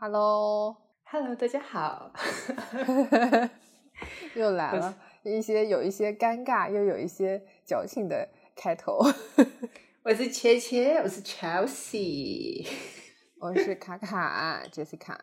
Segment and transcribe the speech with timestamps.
[0.00, 2.12] Hello，Hello，大家好，
[4.36, 9.00] 又来了一些有一些尴尬又有一些矫情的开头。
[10.04, 12.64] 我是切切，我是 Chelsea，
[13.40, 15.18] 我是卡卡 Jessica。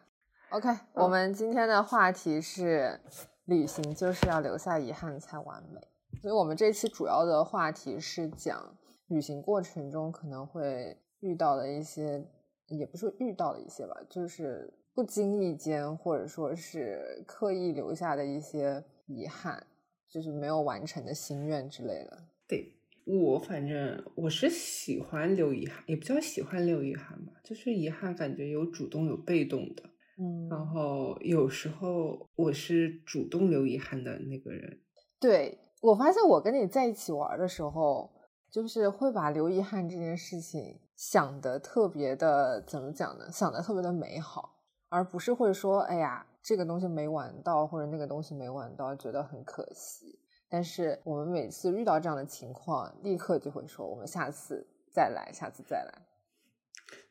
[0.50, 3.00] OK，我们今天的话题是
[3.46, 5.80] 旅行就是要留下遗憾才完美，
[6.22, 8.76] 所以我们这期主要的话题是讲
[9.08, 12.28] 旅行过程中可能会遇到的一些。
[12.68, 19.66] 也不是遇到了一些吧，就是不经意间，或者说是刻意留下的一些遗憾，
[20.10, 22.24] 就是没有完成的心愿之类的。
[22.48, 22.74] 对
[23.06, 29.84] 我，反正我是喜欢留遗憾，也不叫喜欢留遗憾吧，就是遗憾感觉有主动有被动的。
[30.18, 34.80] 嗯，然后有时候我是主动留遗憾的那个人。
[35.20, 38.10] 对我发现，我跟你在一起玩的时候，
[38.56, 40.80] 就是会把留遗憾这件事情。
[40.96, 43.30] 想的特别的怎么讲呢？
[43.30, 44.56] 想的特别的美好，
[44.88, 50.18] 而不是会说，哎呀，这个东西没玩到，或者那个东西没玩到，觉得很可惜。
[50.48, 55.94] 但是我们每次遇到这样的情况，立刻就会说，我们下次再来，下次再来。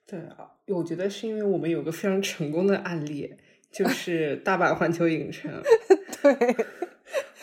[0.06, 3.36] 对啊，我觉得是因为我们有个非常成功的案例，
[3.70, 5.52] 就是大阪环球影城。
[6.22, 6.56] 对，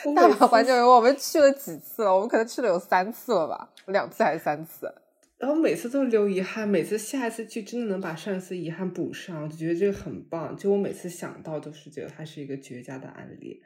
[0.15, 2.13] 大阪环球游我们去了几次了？
[2.13, 3.69] 我们可能去了有三次了吧？
[3.87, 4.93] 两次还是三次？
[5.37, 10.55] 然后每次都留遗憾，每次下一次去真的能把上一次遗憾补上，我就觉得这个很棒。
[10.55, 13.61] 就我每次想到都是觉得它是一个绝佳的案例。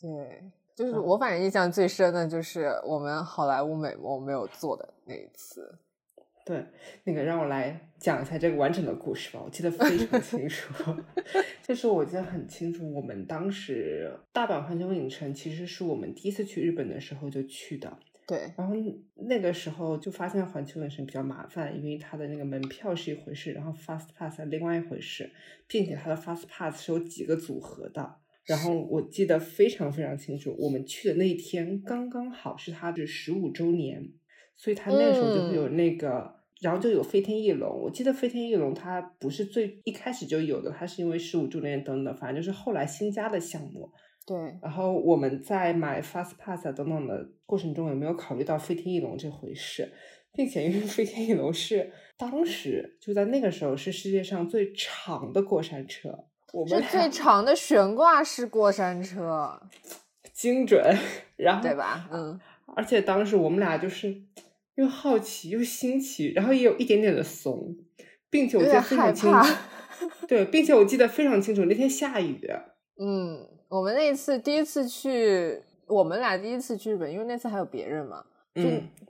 [0.00, 0.42] 对，
[0.74, 5.78] 就是我反正印象最深的就是我们好莱坞美梦没有做的那一次。
[6.44, 6.64] 对，
[7.04, 10.72] 那个让我来讲一下这个完整的故事吧，我记得非常清楚。
[11.62, 17.98] 就是我记得很清楚，我们当时大阪环球影城其实是我们第一次去日本的时候就去的。
[18.26, 18.74] 对，然后
[19.28, 25.30] 那个时候就发现环球影城比较麻烦，因为它的那个门票是一回事，然后 Fast Pass 另外一回事，
[25.66, 28.16] 并且它的 Fast Pass 是有几个组合的。
[28.44, 34.08] 然后我记得非常非常清楚，我们去的那一天刚刚好是它的十五周年，
[34.62, 37.68] 所以他那个时候就会有那个，然后就有飞天翼龙。
[37.68, 43.90] 我记得飞天翼龙它不是最一开始就有的，它是因为十五周年等等，反正就是后来新加的项目。
[44.24, 49.92] 对，然后我们在买 Fast Pass 等等的过程中，有没有考虑到飞天翼龙这回事？
[50.32, 59.60] 并且因为飞天翼龙是当时就在那个时候是世界上最长的过山车，我们是最长的悬挂式过山车，
[60.32, 60.80] 精准，
[61.36, 62.08] 然后对吧？
[62.12, 62.40] 嗯，
[62.76, 64.22] 而且当时我们俩就是
[64.76, 67.76] 又好奇又新奇，然后也有一点点的怂，
[68.30, 69.54] 并且我记得非常清楚，
[70.26, 72.40] 对，并且我记得非常清楚，那天下雨，
[73.00, 73.48] 嗯。
[73.72, 78.22] 我们那一次第一次去，我们俩第一次去日本，因为那次还有别人嘛。
[78.54, 78.62] 就，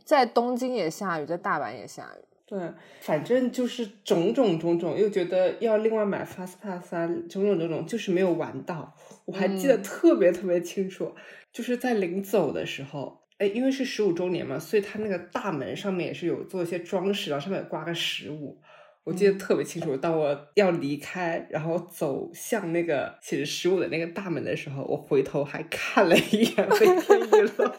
[0.04, 2.24] 在东京也下雨，在大阪也下雨。
[2.46, 8.94] 对，反正就是种种种种，又觉得要另外买 fast pass 啊，种种种种，就是没有玩到。
[9.24, 11.12] 我还记得特别特别清楚，
[11.52, 18.56] 就是在临走的时候，哎，因为是十五周年嘛，所以它那个大门上面也是有做一些装饰，然后上面挂个十五。
[19.02, 27.72] 我记得特别清楚，当我要离开，然后走向那个写着十五的那个大门的时候，我回头还看了一眼飞天翼龙。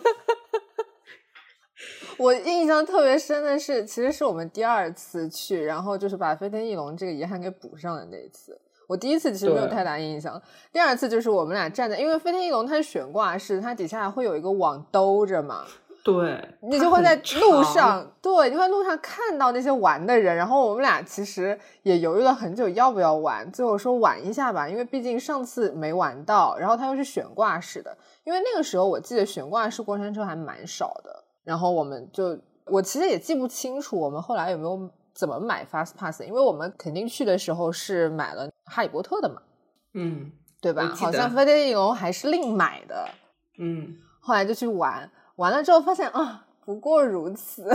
[2.19, 8.59] 我印象特别深的是，其实是我们第二次去，然后就是把飞天翼龙这个遗憾给补上的那一次。
[8.87, 15.63] 我第一次其实没有太大印象，第二次就是我们俩站在，因为飞天翼龙它是悬挂式，它底下会有一个网兜着嘛。
[16.03, 20.35] 对，你就会在路上，对，你会在路上看到那些玩的人。
[20.35, 23.49] 然后我们俩其实也犹豫了很久，要不要玩。
[23.53, 27.97] 最后说玩一下吧，因为毕竟上次没玩到，然后它又是悬挂式的。
[28.25, 31.23] 因为那个时候我记得悬挂式过山车还蛮少的。
[31.45, 39.41] 然后我们就，我其实也记不清楚我们后来有没有怎么买 fast pass，因为我们肯定去的时候是买了哈利波特的嘛，
[39.93, 40.87] 嗯，对吧？
[40.95, 43.09] 好像飞天翼龙还是另买的，
[43.59, 45.09] 嗯，后来就去玩。
[45.37, 47.67] 玩了之后发现啊，不过如此，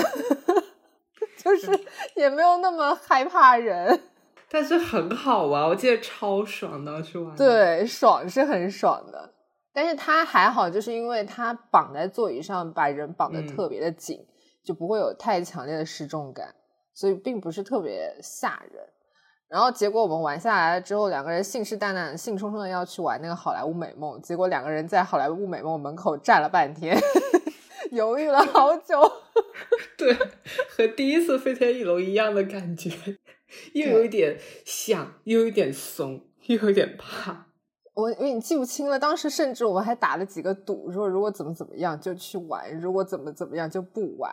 [1.36, 1.68] 就是
[2.14, 4.00] 也没有那么害怕人，
[4.48, 7.36] 但是很好玩，我记得超爽的去玩。
[7.36, 9.34] 对，爽是很爽的，
[9.72, 14.24] 但是它还好，就是因为它绑在座椅上，把人绑的特别的紧，
[14.64, 16.54] 就不会有太强烈的失重感，
[16.98, 18.82] 所以并不是特别吓人。
[19.46, 26.98] 然后结果我们玩下来了之后，两个人信誓旦旦、兴冲冲的要去玩那个好莱坞美梦，结果两个人在好莱坞美梦门口站了半天。
[27.92, 29.00] 犹豫了好久，
[29.96, 30.12] 对，
[30.68, 32.90] 和第一次飞天翼龙一样的感觉，
[33.74, 34.36] 又有一点
[34.66, 37.46] 想，又有一点怂，又有点怕。
[37.94, 44.30] 我因为你记不清了，当时甚至我们还打了几个赌，说如果怎么怎么样就去玩，如果怎么怎么样就不玩，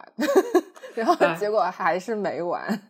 [0.95, 2.81] 然后结果还是没玩。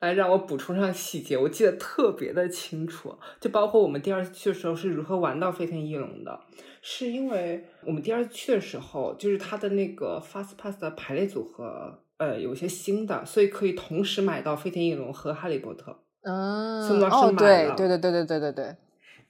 [0.00, 3.16] 来 让我补充上细节，我记得特别的清楚。
[3.40, 6.40] 就包括我们第二次去的时候是如何玩到飞天翼龙的，
[6.82, 15.96] 是因为我们第二次去的时候，就是它的那个 Fast Pass 的排列组合，呃，有些新的，所以可以同时买到飞天翼龙和哈利波特。
[16.22, 18.76] 嗯，宋老师哦，买对了对对对对对对对，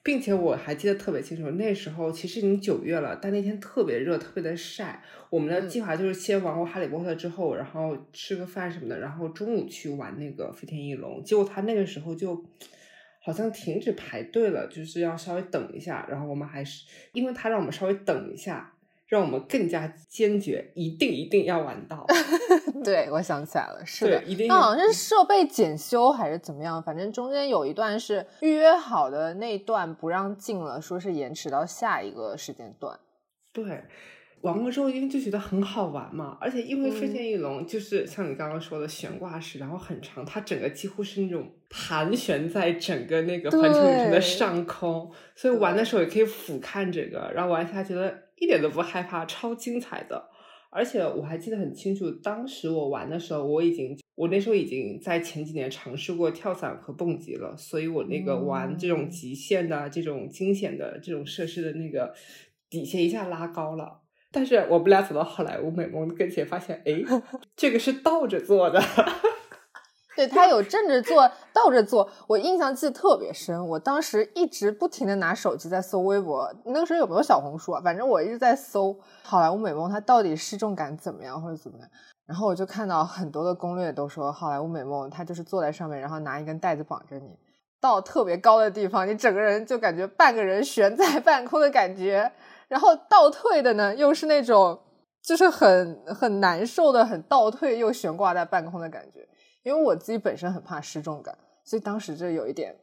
[0.03, 5.01] 并且我还记得特别清楚，那时候其实已经九月了，但那天特别热，特别的晒。
[5.29, 11.23] 我们的嗯计划就是先玩过哈利波特之后，然后吃个饭什么的，然后中午去玩那个飞天翼龙。
[11.23, 12.43] 结果他那个时候就
[13.21, 16.05] 好像停止排队了，就是要稍微等一下。
[16.09, 18.72] 然后我们还是因为他让我们稍微等一下，
[19.13, 22.03] 让我们更加坚决，一定一定要玩到。
[22.83, 32.99] 对，我想起来了，是的对，，一定那好像是设备检修还是怎么样，反正中间有一段是预约好的那段不让进了，说是延迟到下一个时间段。
[33.53, 33.83] 对，
[34.41, 50.29] 玩过之后因为就觉得很好玩嘛，而且因为飞嗯天翼龙就是像你刚刚说的悬挂式，然后很长，它整个几乎是那种盘旋在整个那个环球影城的上空，所以玩的时候也可以俯瞰这个，然后玩下来觉得一点都不害怕，超精彩的。
[50.69, 62.11] 而且我还记得很清楚，当时我玩的时候，我已经我那时候已经在前几年尝试过跳伞和蹦极了，所以我那个玩这种嗯极限的、这种惊险的这种设施的那个
[62.71, 64.01] 底线一下拉高了。
[64.31, 67.03] 但是我们俩走到好莱坞美梦跟前，发现哎，
[67.55, 68.81] 这个是倒着做的。
[70.15, 73.67] 对他有正着做、倒着做，我印象记得特别深。
[73.67, 77.81] 我当时一直不停的拿手机在搜微博，那个时候有没有小红书啊？
[77.83, 81.87] 反正我一直在搜好莱坞美梦它到底失重感怎么样或者怎么样。
[82.25, 87.37] 然后我就看到很多的攻略都说好莱坞美梦它就是坐在上面，然后拿一根带子绑着你，
[87.81, 92.31] 到特别高的地方，你整个人就感觉半个人悬在 半空的感觉。
[92.69, 94.79] 然后倒退的呢，又是那种
[95.21, 99.27] 就是很很难受的，很倒退又悬挂在半空的感觉。
[99.63, 102.75] 因为我自己本身很怕失重感，所以当时就有一点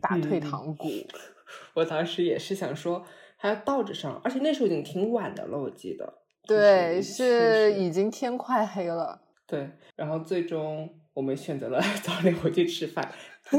[0.00, 0.88] 打退嗯堂鼓。
[1.74, 3.04] 我当时也是想说，
[3.36, 6.20] 还要倒着上，而且那时候已经挺晚的了，我记得。
[6.46, 9.22] 对，是是已经天快黑了。
[9.46, 13.12] 对，然后最终我们选择了 早点回去吃饭，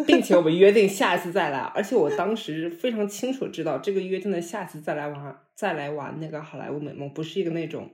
[0.06, 1.60] 并且我们约定下一次再来。
[1.60, 7.90] 而且我当时非常清楚知道，这个约定的下次再来玩，再来玩那个好莱坞美梦，不是一个那种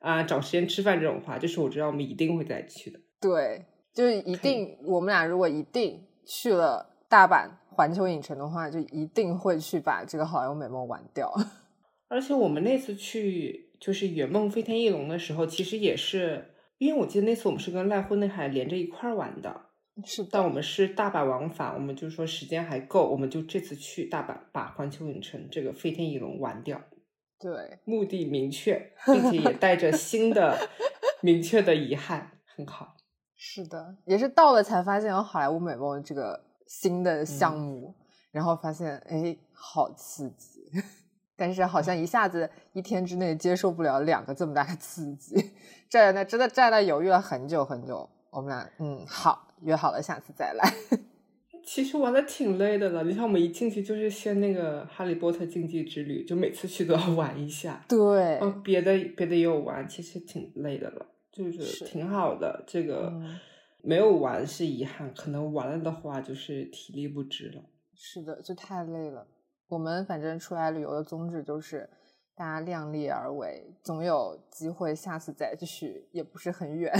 [0.00, 2.98] 啊、找时间吃饭这种话，就是我知道我们一定会再去的。
[3.20, 11.32] 对，就是一定，我们俩如果一定去了大阪环球影城的话，就一定会去把这个好莱坞美梦玩掉。
[12.08, 19.66] 而且我们那次去就是圆梦飞天翼龙的时候，其实也是因为我记得那次我们是跟濑户内海连着一块儿玩的，
[20.04, 26.80] 是的，但我们是大阪往返，我们就说时间还够，我们就这次去大阪把环球影城这个飞天翼龙玩掉，
[27.38, 30.68] 对，目的明确，并且也带着新的
[31.22, 32.96] 明确的遗憾，很好。
[33.36, 37.94] 是的，也是到了才发现有好莱坞美梦这个新的项目，
[38.30, 40.60] 然后发现哎，好刺激。
[41.36, 45.34] 但是好像一下子一天之内接受不了两个这么大的刺激，
[45.90, 48.08] 站在那真的站在那犹豫了很久很久。
[48.30, 50.74] 我们俩嗯好约好了下次再来。
[51.66, 57.84] 其实玩的挺累的了，你像我们一进去就是先那个哈利波特竞技之旅，就每次去都要玩一下。
[57.88, 62.64] 对，哦，别的别的也有玩，其实挺累的了，就是是挺好的。
[62.66, 63.38] 这个、嗯
[63.86, 67.62] 没有玩是遗憾，可能玩了的话就是体力不支了。
[67.94, 69.28] 是的，就太累了。
[69.68, 71.86] 我们反正出来旅游的宗旨就是
[72.34, 76.90] 大家量力而为，总有机会下次再去，也不是很远。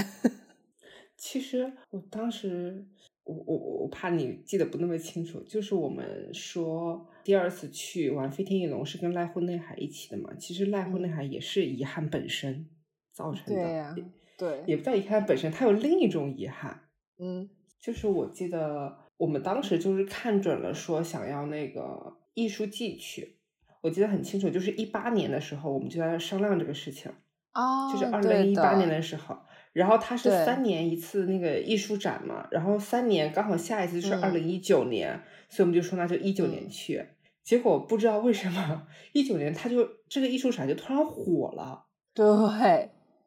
[1.16, 2.86] 其实我当时，
[3.22, 12.68] 我我我怕你记得不那么清楚，就是我们说第二次去玩飞天翼龙是跟濑户内海一起的嘛，其实濑户内海也是遗憾本身
[13.10, 13.96] 造成的，对呀、
[14.36, 16.82] 对，也不叫遗憾本身，它有另一种遗憾，
[17.18, 17.48] 嗯。
[17.80, 23.36] 就是我记得我们当时就是看准了说想要那个艺术季去，
[23.82, 27.12] 我记得很清楚，就是一八年的时候我们就在商量这个事情，
[27.52, 29.36] 哦，就是二对零一八年的的时候，
[29.74, 34.22] 然后它是三年一次那个艺术展嘛，然后三年刚好下一次就是嗯。
[34.22, 36.68] 二零一九年，所以我们就说那就一九年嗯。
[36.70, 37.06] 去。
[37.42, 42.24] 结果不知道为什么一九年它就这个艺术展就突然火了，对，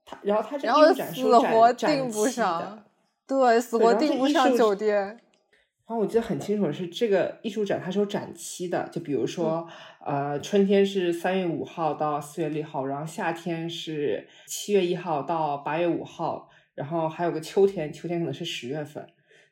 [0.08, 2.84] 它然后他这然后艺术展是死活展订不上。
[3.28, 4.96] 对，死活订不上酒店。
[4.96, 9.68] 然后我记得很清楚的是，这个艺术展它是有展期的，就比如说，
[10.06, 19.08] 呃，春天是三月五号到四月六号，然后夏天是七月一号到八月五号，然后还有个秋天，秋天可能是十月份，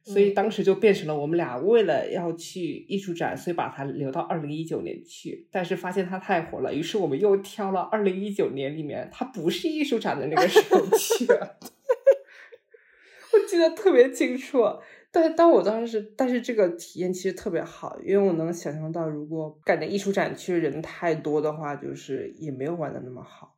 [0.05, 11.57] 所以嗯当时就变成了我们俩为了要去艺术展，所以把它留到二零一九年去，但是发现它太火了，于是我们又挑了二零一九年里面它不是艺术展的那个时候去了。
[13.33, 14.63] 我记得特别清楚，
[15.11, 23.57] 但但我当时，但是这个体验其实特别好，因为我能想象到，如果感觉艺术展去人太多的话，就是也没有玩的那么好。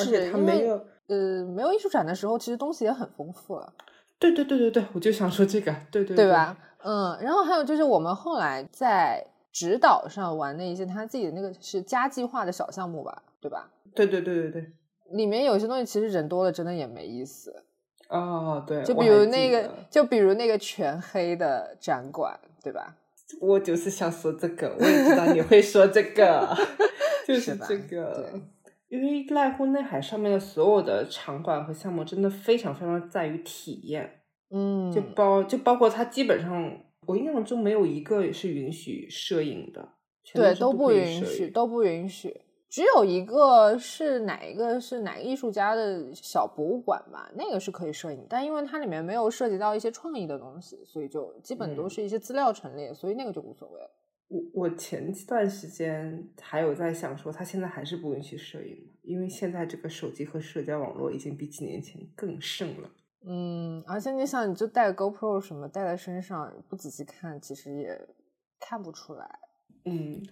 [0.00, 0.74] 而且它没有，
[1.06, 3.72] 呃，没有艺术展的时候，其实东西也很丰富了。
[4.32, 6.56] 对对对对对，我就想说这个，对对对吧？
[6.82, 13.68] 嗯，然后还有就是我们后来在指导上玩的一些他自己的那个是家计划的小项目吧，对吧？
[13.94, 14.72] 对对对对对，
[15.10, 17.64] 里面有些东西其实人多了真的也没意思。
[18.08, 22.94] 哦，对，就比如那个，就比如那个全黑的展馆，对吧？
[23.40, 26.56] 我就是想说这个，我也知道你会说这个，
[27.26, 28.30] 就是这个。
[28.94, 34.22] 因为濑户内海上面的所有的场馆和项目，真的非常非常在于体验。
[34.50, 39.88] 嗯，就包就包括它基本上，我印象中没有一个是允许摄影的，
[40.32, 42.40] 对，都不允许，都不允许。
[42.68, 53.80] 只有一个是哪一个是哪个艺术家的小博物馆吧，那个是可以摄影，但因为它里面没有涉及到一些创意的东西，所以就基本都是一些资料陈列，所以那个就无所谓。
[54.28, 62.90] 我我前段时间还有在想说，他现在还是不允许摄影因为现在这个手机和社交网络已经比几年前更盛了。
[63.26, 68.00] 嗯，而且你想，你就带个 GoPro 什么带在身上，不仔细看，其实也
[68.58, 69.38] 看不出来。
[69.84, 70.22] 嗯。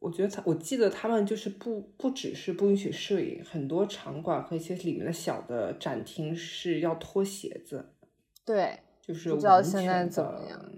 [0.00, 7.92] 我觉得他，我记得他们就是不不只是不允许摄影，很多场馆和一些里面的小的展厅是要脱鞋子。
[8.42, 10.72] 对，就是不知道现在怎么样，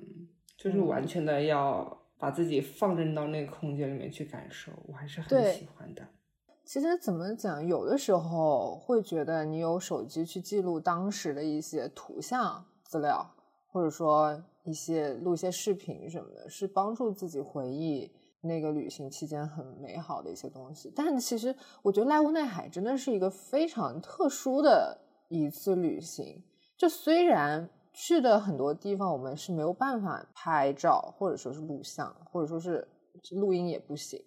[0.57, 6.07] 就是完全的要把自己放任到那个空间里面去感受，我还是很喜欢的。
[6.64, 13.29] 其实怎么讲，有的时候会觉得你有手机去记录当时的一些图像资料，
[13.67, 18.12] 或者说一些录一些视频什么的，是帮助自己回忆。
[18.45, 21.52] 那个旅行期间很美好的一些东西，但其实
[21.83, 24.97] 我觉得濑户内海真的是一个非常特殊的
[25.29, 26.41] 一次旅行。
[26.76, 32.87] 就虽然去的很多地方我们是没有办法拍照，或者说是录像，或者说是
[33.33, 34.21] 录音也不行，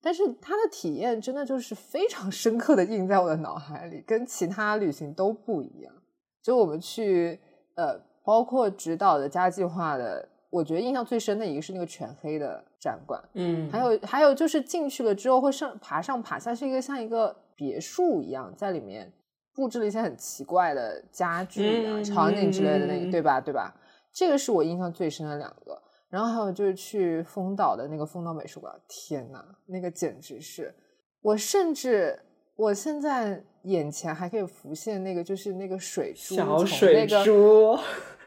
[0.00, 5.94] 但是它的体验真的就是非常深刻的印在我的脑海里，跟其他旅行都不一样。
[6.42, 7.40] 就我们去
[7.76, 10.28] 呃，包括指导的加计划的。
[10.50, 19.12] 我觉得印象最深的一个是那个全黑的展馆，嗯，还有还有就是进去了之后会上爬上爬下，是一个像一个别墅一样，在里面
[19.54, 23.40] 布置了一些很奇怪的家具啊、场景之类的那个，对吧？
[23.40, 23.74] 对吧？
[24.12, 25.80] 这个是我印象最深的两个。
[26.10, 30.72] 然后还有就是去丰岛的那个丰岛美术馆，天呐，那个简直是
[31.20, 32.16] 我甚至
[32.54, 37.76] 我现在眼前还可以浮现那个就是那个水珠，小水珠。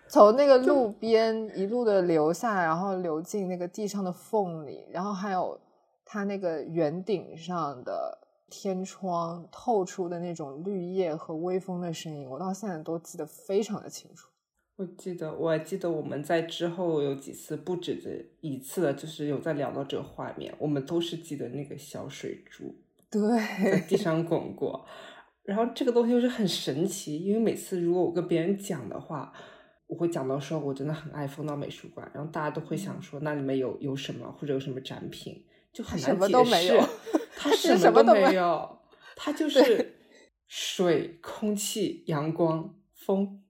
[0.10, 5.58] 从那个 路边一路的流下，然后流进那个地上的缝里，然后还有
[6.04, 8.18] 它那个圆顶上的
[8.50, 14.28] 天窗透出的那种绿叶和微风的声音，我到现在都记得非常的清楚。
[14.76, 22.76] 我记得，我还记得我们在之后有几次不止这一次了，就是有在聊到这个画面，我们都是记得那个小水珠
[23.10, 24.86] 对在地上滚过，
[25.44, 29.34] 然后这个东西就是很神奇，因为每次如果我跟别人讲的话。
[29.90, 36.78] 我会讲到说，我真的很爱丰岛美术馆，然后大家都会想说，那里面有有什么或者有什么展品，就很难解释。
[37.38, 38.80] 它什么都没有，
[39.16, 39.96] 它 就是
[40.48, 43.44] 水、空气、阳光、风。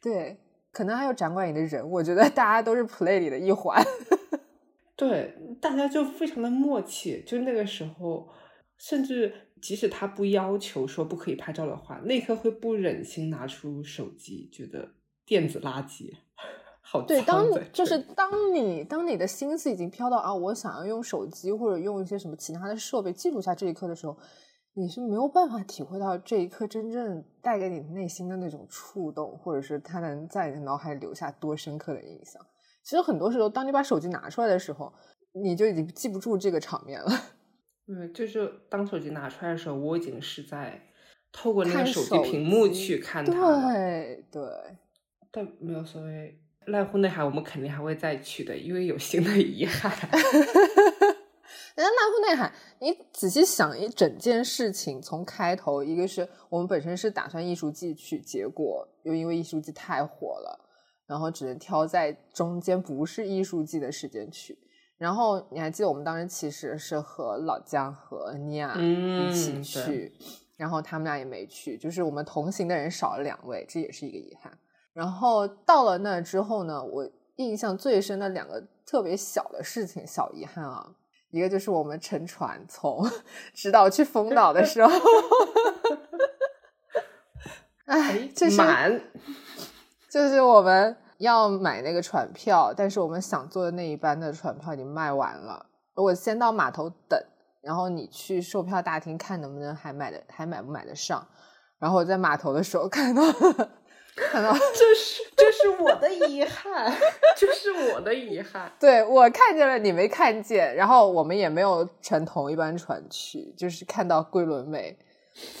[0.00, 0.40] 对，
[0.72, 3.80] 可能还有展馆里的人，我觉得大家都是 play 里的一环。
[4.96, 8.28] 对，大家就非常的默契，就那个时候，
[8.78, 14.94] 甚至即使他不要求说不可以拍照的话，那刻会不忍心拿出手机，觉得。
[15.24, 16.12] 电子垃圾，
[16.84, 24.16] 好对，当就是当你当你的心思已经飘到啊，我想要用手机或者用一些什么其他的设备记录下这一刻的时候，
[24.74, 32.44] 你是没有办法体会到这一刻真正带给你内心的那种触动，或者是它能在你的脑海里留下多深刻的印象。
[32.82, 34.92] 其实很多时候，当你把手机拿出来的时候，
[35.32, 37.10] 你就已经记不住这个场面了。
[37.86, 40.82] 嗯，就是当手机拿出来的时候，我已经是在
[41.30, 44.42] 透过那个手机屏幕去看它对对。
[45.30, 49.90] 但没有所谓濑户内海，我们肯定还会再去的，因为有新的遗憾。
[51.74, 60.68] 人家濑户内海，你仔细想一整件事情，从开头，一个是我们本身是打算艺术季去，结果又因为艺术季太火了，
[61.06, 64.58] 然后只能挑在中间不是艺术季的时间去。
[64.98, 70.12] 然后你还记得我们当时其实是和老姜和尼亚一起去，
[70.58, 74.56] 然后他们俩也没去，就是我们同行的人少了两位，这也是一个遗憾。
[74.92, 80.86] 然后到了那之后呢，我印象最深的两个特别小的事情，小遗憾啊，
[81.30, 83.08] 一个就是我们乘船从
[83.54, 84.92] 直岛去丰岛的时候，
[87.86, 89.00] 哎，就是满，
[90.10, 95.66] 就是我们要买那个船票，但是我们想坐的那一班的船票已经卖完了。
[95.94, 97.18] 我先到码头等，
[97.62, 101.26] 然后你去售票大厅看能不能还买的还买不买得上。
[101.78, 103.68] 然后我在码头的时候看到，看到
[104.14, 104.22] 这
[104.94, 106.92] 是这是我的遗憾，
[107.36, 108.70] 这是我的遗憾。
[108.78, 110.74] 对我看见了，你没看见。
[110.76, 114.96] 然后我们也没有乘同一班船去，就是看到桂纶镁，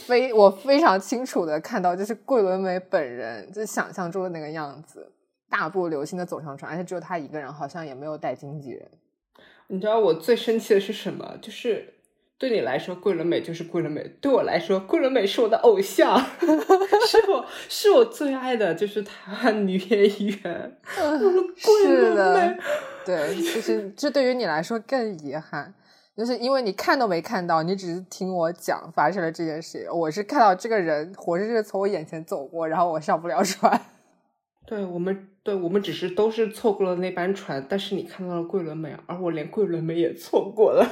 [0.06, 5.10] 非我非常清楚的看到，就是桂纶镁本人，就是想象中的那个样子，
[5.48, 8.86] 大步流星的走上船，而且只有他一个人，好像也没有带经纪人。
[9.68, 11.38] 你知道我最生气的是什么？
[11.40, 11.94] 就是
[12.42, 16.18] 对你来说，桂纶镁就是桂纶镁；对我来说，桂纶镁是我的偶像，
[17.06, 20.76] 是我是我最爱的，就是台湾女演员。
[21.56, 22.56] 是的，
[23.06, 25.72] 对，就是这对于你来说更遗憾，
[26.16, 29.88] 就是因为你看都没看到，你只是听我讲发生了这件事。
[29.92, 33.80] 我是看到这个人活生生从我眼前走过，然后我上不了船。
[34.64, 40.86] 对我们，对我们只是都是错过了那班船，但是你看到了桂纶镁，而我连桂纶镁也错过了，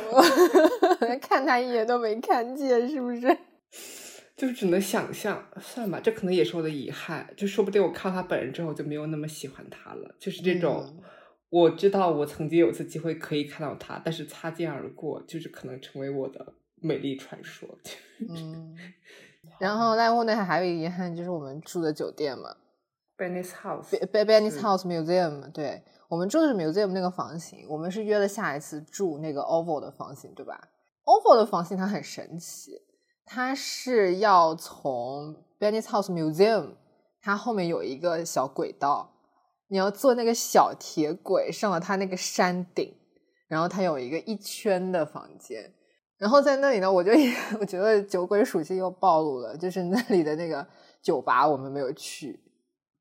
[1.02, 3.38] 连 看他一眼都没看见，是不是？
[4.36, 7.32] 就只能想象，算吧，这可能也是我的遗憾。
[7.36, 10.14] 就说不定我看到他本人之后就没有那么喜欢他了。
[10.18, 11.02] 就是这种，
[11.50, 17.68] 我知道我曾经有次机会可以看到他，但是擦肩而过，就是可能成为我的美丽传说。
[18.28, 18.74] 嗯，
[19.58, 22.56] 然后濑户内海还有一个遗憾，就是我们住的酒店嘛。
[23.20, 30.58] Benny's House，被 Benny's House Museum，对我们住的是 Museum 那个房型，我们是约了下一次住那个 Oval 的房型，对吧
[31.04, 32.80] ？Oval 的房型它很神奇，
[33.26, 36.76] 它是要从 Benny's House Museum，
[37.20, 39.12] 它后面有一个小轨道，
[39.68, 42.94] 你要坐那个小铁轨上了它那个山顶，
[43.48, 45.70] 然后它有一个一圈的房间，
[46.16, 47.12] 然后在那里呢，我就
[47.60, 50.66] 我觉得酒鬼属性又暴露了，就是那里的那个
[51.02, 52.40] 酒吧我们没有去。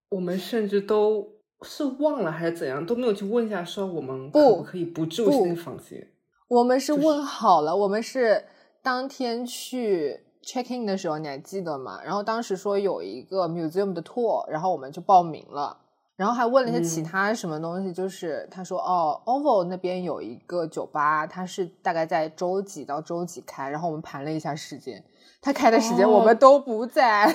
[0.10, 1.28] 我们甚至都
[1.62, 6.08] 是忘了还是怎样，都没有去问一下，说我们可不可以不住那个房间。
[6.48, 8.46] 我们是问好了，我们是
[8.82, 12.02] 当天去 check in 的时候，你还记得吗？
[12.04, 15.78] 然后当时说有一个 museum 的 tour，然后我们就报名了，
[16.16, 25.04] 然后还问了一些其他什么东西，就是他说哦，oval 那边有一个酒吧，它是大概在周几到周几开，然后我们盘了一下时间，
[25.40, 27.32] 他开的时间我们都不在。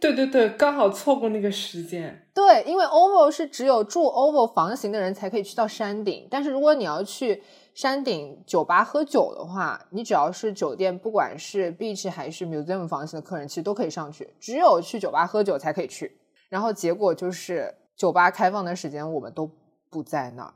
[0.00, 2.26] 对对对，刚好错过那个时间。
[2.34, 7.42] 对，因为 Oval 是只有住 Oval 房型的人才可以去到山顶，但是如果你要去
[7.74, 14.32] 山顶酒吧喝酒的话，你只要是酒店，不管是 Beach 还是 Museum 房型的客人，其实都可以上去。
[14.38, 16.18] 只有去酒吧喝酒才可以去。
[16.48, 19.50] 然后结果就是酒吧开放的时间我们都
[19.90, 20.54] 不在那儿，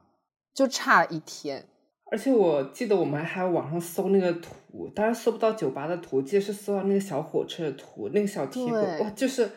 [0.54, 1.66] 就差一天。
[2.12, 9.48] 而且我记得我们还网上搜那个图，当然搜不到酒吧的图，记得是搜到那个小火车的图，那个小铁轨，哇，就是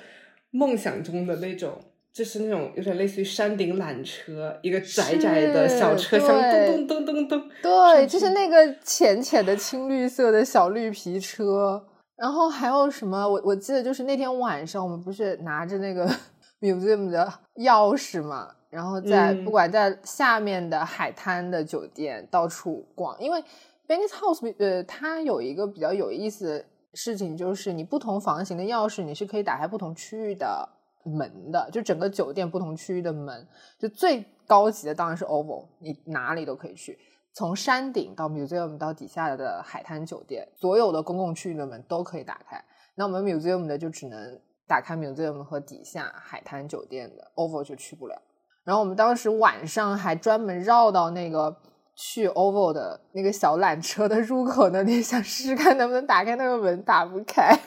[0.52, 1.74] 梦想中的那种，
[2.14, 6.30] 就是那种有点类似于山顶缆车，一个窄窄的小车厢，
[6.66, 11.86] 咚咚咚咚咚，对，就是那个浅浅的青绿色的小绿皮车。
[12.16, 13.28] 然后还有什么？
[13.28, 16.10] 我我记得就是那天晚上，我们不是拿着那个
[16.62, 18.48] museum 的钥匙嘛。
[18.76, 23.42] 然后在不管在下面的海滩的酒店到处逛，因为
[23.88, 30.68] Benny's House 呃，它有一个比较有意思的事情，就是你不同房型的钥匙，你是可以打开不同区域的
[31.06, 33.48] 门的，就整个酒店不同区域的门，
[33.80, 37.00] 就最高级的当然是 Oval，你哪里都可以去，
[37.32, 42.62] 从山顶到 Museum 到底下的海滩酒店，所有的公共区域的门都可以打开。
[42.96, 48.22] 那我们 Museum 的就只能打开 Museum 和底下海滩酒店的 Oval 就去不了。
[48.66, 51.56] 然后我们当时晚上还专门绕到那个
[51.96, 57.58] 去 Oval 的那个小缆车的入口那里，想试试看能不能打开那个门，打不开。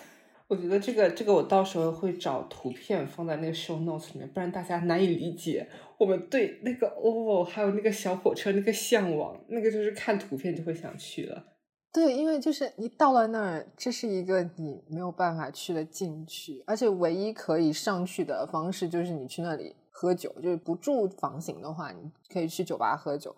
[0.48, 11.44] 我觉得这个这个我到时候会找图片放在那个 show notes 里面，不然大家难以理解我们对那个 Oval 还有那个小火车那个向往，那个就是看图片就会想去了。
[11.92, 19.76] 对，因为就是你到了那儿，这是一个你没有办法去的禁区，而且唯一可以上去的方式就是你去那里。
[20.00, 23.34] 喝酒就是不住房型的话，你可以去酒吧喝酒，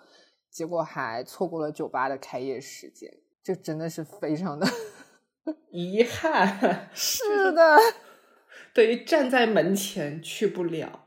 [0.50, 3.10] 结果还错过了酒吧的开业时间，
[3.42, 4.66] 这真的是非常的
[5.72, 6.90] 遗憾。
[6.92, 7.78] 是的，
[8.74, 11.06] 等于站在门前去不了，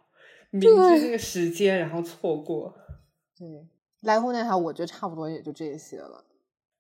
[0.50, 2.74] 明知那个时间然后错过。
[3.38, 3.68] 对，
[4.02, 6.26] 濑户内海我觉得差不多也就这些了。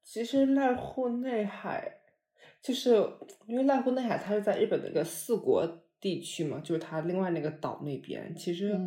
[0.01, 1.99] 其实濑户内海
[2.59, 2.95] 就是
[3.45, 5.82] 因为濑户内海它是在日本的一个四国。
[6.03, 8.35] 地区嘛，就是它另外那个岛那边。
[8.35, 8.77] 其实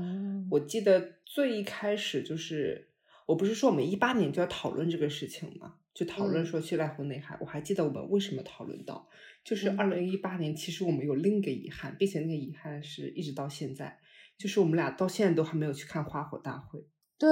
[0.51, 2.91] 我记得最一开始就是，
[3.25, 7.35] 我不是说我们一八年就要讨论这个事情嘛，就讨论说去濑户内海。
[7.41, 9.09] 我还记得我们为什么讨论到，
[9.43, 13.99] 就是二零一八年，其实我们有另一个遗憾，并且那个遗憾是一直到现在，
[14.37, 16.85] 就是我们俩到现在都还没有去看花火大会。
[17.19, 17.29] 对，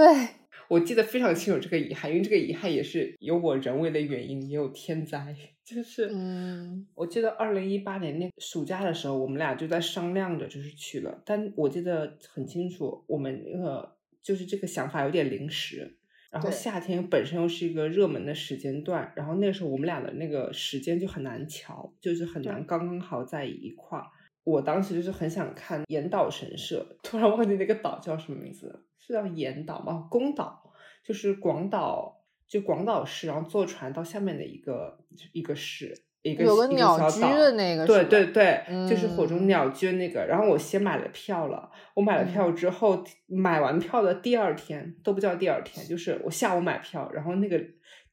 [0.69, 5.35] 我记得非常清楚这个遗憾，因为这个遗憾也是有我人为的原因，也有天灾。
[5.65, 11.23] 就是，嗯，我记得二零一八年那暑假的时候，我们俩就在商量着，就是去了。
[11.25, 15.97] 但我记得很清楚，我们那个就是这个想法有点临时。
[16.31, 24.05] 然后夏天本身又是一个热门的时间段，然后那时候我们俩的那个时间就很难调，就是很难刚刚好在一块儿。
[24.43, 30.09] 我当时就是很想看岩岛神社，突然忘记那个岛叫什么名字了，是叫岩岛吗？
[30.11, 30.73] 宫岛，
[31.05, 34.99] 就是广岛，就广岛市，然后坐船到下面的一个
[35.33, 40.25] 一个市，一个有个鸟居小岛的那个，对对对，就是火中嗯鸟居那个。
[40.25, 47.61] 然后我先买了票了，我买了票之后，买完票的第二天都不叫第二天，就是我下午买票，然后那个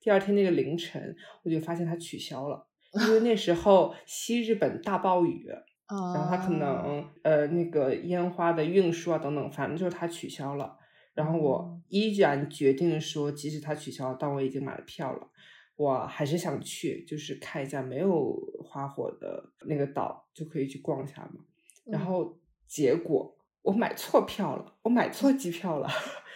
[0.01, 2.67] 第二天那个凌晨，我就发现它取消了，
[3.07, 5.47] 因为那时候西日本大暴雨。
[5.91, 10.77] 然后它可啊能呃那个烟花的运输啊等等，反正就是它取消了。
[11.13, 15.27] 然后我哦依然决定说，即使它取消了，但我已经买了票了，
[15.75, 21.43] 我还是想去，就是看一下没有花火的那个岛，就可以去逛一下嘛。
[21.85, 25.89] 然嗯后结果我买错票了，我买错机票了。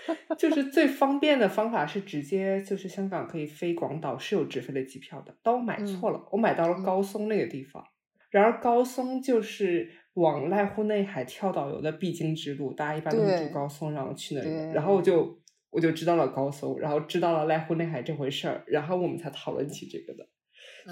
[0.38, 7.84] 就是最方便的方法是直接就是香港可以飞广岛是有直飞的机票的，但我买错了，我买到了嗯高松那个地方。
[8.30, 15.38] 然而高松就是往濑户内海跳岛游的必经之路，大家一般都是对住高松，然后去那里然后我就
[15.70, 20.26] 我就知道了高松，然后知道了濑户内海这回事儿，然后我们才讨论起这个的。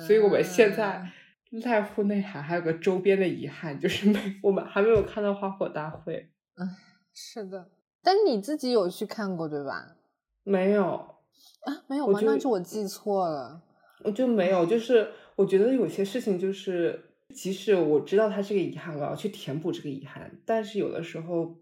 [0.06, 1.14] 所以我们现在啊
[1.52, 6.68] 濑户内海还有个周边的遗憾，就是没我们还没有看到花火大会，嗯
[7.14, 7.70] 是的，
[8.02, 9.96] 但你自己有去看过对吧？
[10.44, 12.20] 没有，啊，没有吗？
[12.24, 13.62] 那是我记错了。
[14.04, 17.10] 我就没有，就是我觉得有些事情就是。
[17.34, 21.58] 即使我知道它是个遗憾，我要去填补这个遗憾，但是有的时候，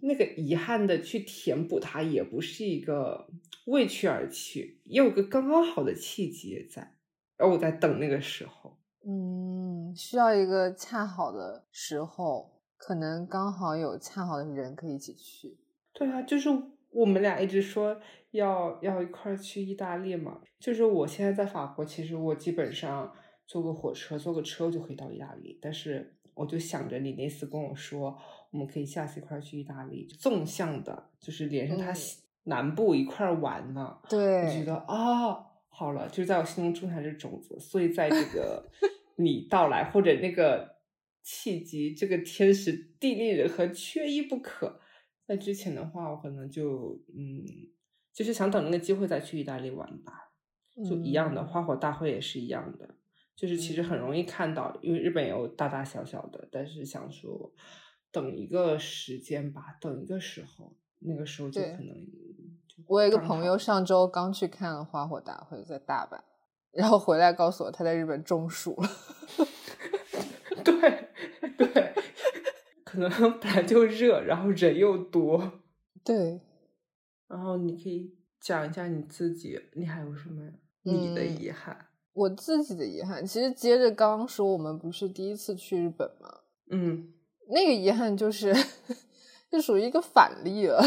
[0.00, 3.28] 那个遗憾的去填补它，也不是一个
[3.66, 6.96] 为去而去，也有个刚刚好的契机在，
[7.38, 8.76] 而我在等那个时候。
[9.06, 15.56] 嗯，需要一个恰好的时候，可能刚好有恰好的人可以一起去。
[15.92, 16.48] 对啊，就是
[16.90, 18.00] 我们俩一直说
[18.32, 23.12] 要要一块儿去意大利嘛，就是我现在在法国，其实我基本上。
[23.46, 25.58] 坐个火车，坐个车就可以到意大利。
[25.60, 28.18] 但是我就想着你那次跟我说，
[28.50, 31.96] 我们可以下次一块儿去意大利，纵向的，就是连着它嗯
[32.44, 33.98] 南部一块儿玩呢。
[34.08, 37.58] 对，我觉得啊、哦，好了，就是在我心中种下这种子。
[37.58, 38.70] 所以在这个
[39.16, 40.76] 你到来或者那个
[41.22, 44.80] 契机，这个天时地利人和缺一不可。
[45.26, 47.44] 在之前的话，我可能就嗯，
[48.12, 50.32] 就是想等那个机会再去意大利玩吧。
[50.86, 52.94] 就一样的，嗯花火大会也是一样的。
[53.36, 57.52] 就是其实很容易看到，因为日本有大大小小的，但是想说
[58.12, 61.88] 等一个时间吧，等一个时候，那个时候就可能。
[62.86, 66.20] 我有一个朋友上周刚去看了花火大会，在大阪，
[66.72, 68.88] 然后回来告诉我他在日本中暑了。
[70.64, 71.08] 对
[71.56, 71.94] 对，
[72.84, 75.60] 可能本来就热，然后人又多。
[76.04, 76.40] 对，
[77.28, 80.50] 然后你可以讲一下你自己，你还有什么
[80.82, 81.86] 你的嗯遗憾？
[82.14, 86.28] 我自己的遗憾，其实接着刚刚说，我们不是第一次去日本吗？
[86.70, 87.12] 嗯，
[87.48, 88.54] 那个遗憾就是，
[89.50, 90.82] 就属于一个反例了，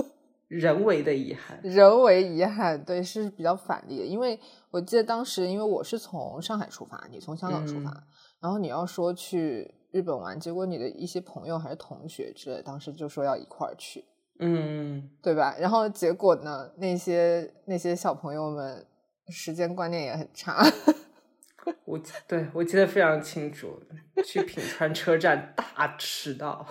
[0.48, 1.60] 人为的遗憾。
[1.62, 4.04] 人为遗憾，对，是比较反例的。
[4.04, 4.40] 因为
[4.70, 8.02] 我记得当时，因为我是从上海出发，你从香港出发，嗯
[8.40, 14.02] 然后你要说去日本玩，结果你的一些朋友还是同学之类，当时就说要一块儿去，
[14.38, 15.54] 嗯，对吧？
[15.60, 18.86] 然后结果呢，那些那些小朋友们
[19.30, 20.62] 时间观念也很差。
[21.84, 23.80] 我对我记得非常清楚，
[24.24, 26.66] 去品川车站大迟到。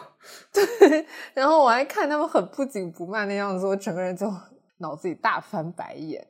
[0.52, 4.32] 对然后我还看他们很不紧不慢的样子，我整个人就
[4.78, 6.26] 脑子里大翻白眼。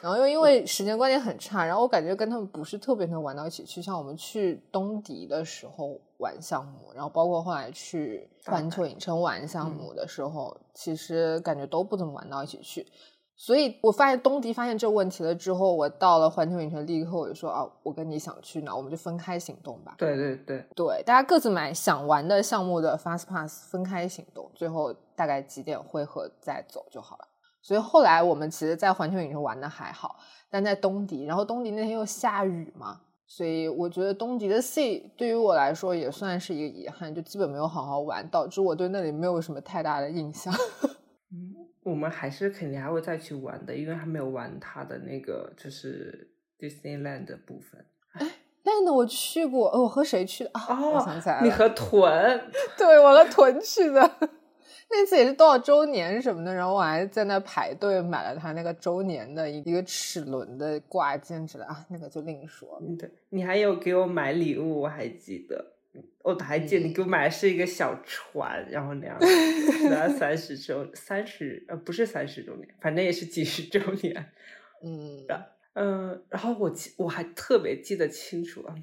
[0.00, 3.80] 然后又因为时间观念很差，然后我感觉跟他们不是特别能玩到一起去。
[3.80, 12.84] 像我们去东迪的时候玩项目，然后包括后来去环球影城玩项目的时候，其实感觉都不怎么玩到一起去。
[13.42, 19.96] 所以我发现东迪发现这个问题了之后，我到了环球影城，立刻我就说啊，我跟你想去哪，我们就分开行动吧。
[19.98, 27.26] 对对对，对，大家各自买想玩的项目的 Fast Pass，分开行动，最后大概几点汇合再走就好了。
[27.60, 30.14] 所以后来我们其实，在环球影城玩的还好，
[30.48, 40.54] 但在东迪，然后东迪那天又下雨嘛，所以我觉得东迪的 C 对于我来说也算是一个遗憾，就基本没有好好玩，导致我对那里没有什么太大的印象。
[41.34, 47.84] 嗯，我们还是肯定还会再去玩的，因为还没有玩它的那个就是 Disneyland 的部分。
[48.12, 48.26] 哎，
[48.62, 50.80] 但呢，我去过，呃，我和谁去的啊？
[50.80, 52.40] 我想起来了，你和屯，
[52.78, 54.10] 对我和屯去的。
[54.94, 62.78] 那次也是多少周年什么的，然后我还在那排队买了他那个周年的一个齿轮的挂件之类啊，那个就另说。
[62.98, 65.71] 对，你还有给我买礼物，我还记得，
[66.22, 69.18] 我还记得你给我买的是一个小船，然后那样，
[69.90, 74.32] 那 三十周三十呃不是三十周年，反正也是几十周年。
[74.84, 75.26] 嗯，
[75.74, 78.74] 嗯，然后我记我还特别记得清楚啊，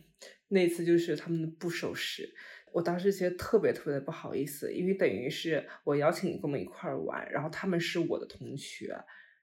[0.49, 2.33] 那次就是他们的不守时。
[2.71, 8.95] 我当时觉得特别特别的不好意思，因为等于是我邀请你跟我们一块儿玩，然后他们是我的同学，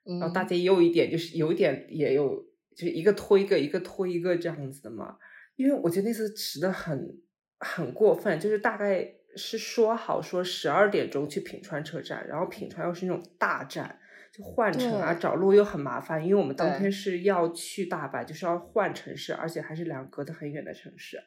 [0.04, 2.36] 然后大家也有一点就是有一点也有，
[2.76, 5.16] 就是一个拖一个，一个拖一个这样子的嘛。
[5.56, 7.18] 因为我觉得那次迟的很
[7.60, 13.98] 很过分，就是大概是说好说十二点钟去品川车站，然后品川又是那种大站，
[14.32, 21.22] 就换乘啊找路又很麻烦，因为我们当天是要去大阪，就是要换城市，而且还是两个隔得很远的城市。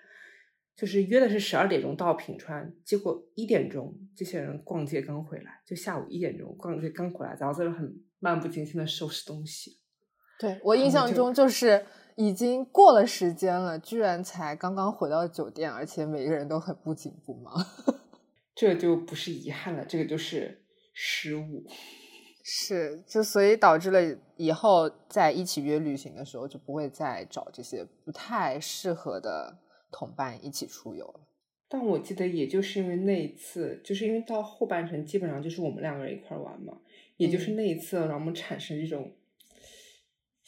[0.75, 9.77] 就是约的是十二点钟到品川，结果一点钟这些人逛街刚回来，就下午一点钟逛街刚回来，然后在这很漫不经心的收拾东西。
[10.39, 11.83] 对我印象中就是
[12.15, 17.65] 已经过了时间了，居然才刚刚回到酒店，而且每个人都很不紧不忙。
[18.55, 21.63] 这就不是遗憾了，这个就是失误。
[22.43, 29.57] 是，就所以导致了以后在一起约旅行的时候，就不会再找这些不太适合的。
[29.91, 31.21] 同伴一起出游了，
[31.67, 36.77] 但我记得也就是因为那一次，就是因为到后半程基本上就是我们两个人一块玩嘛，
[37.17, 39.11] 也就是那一次让我们产生这种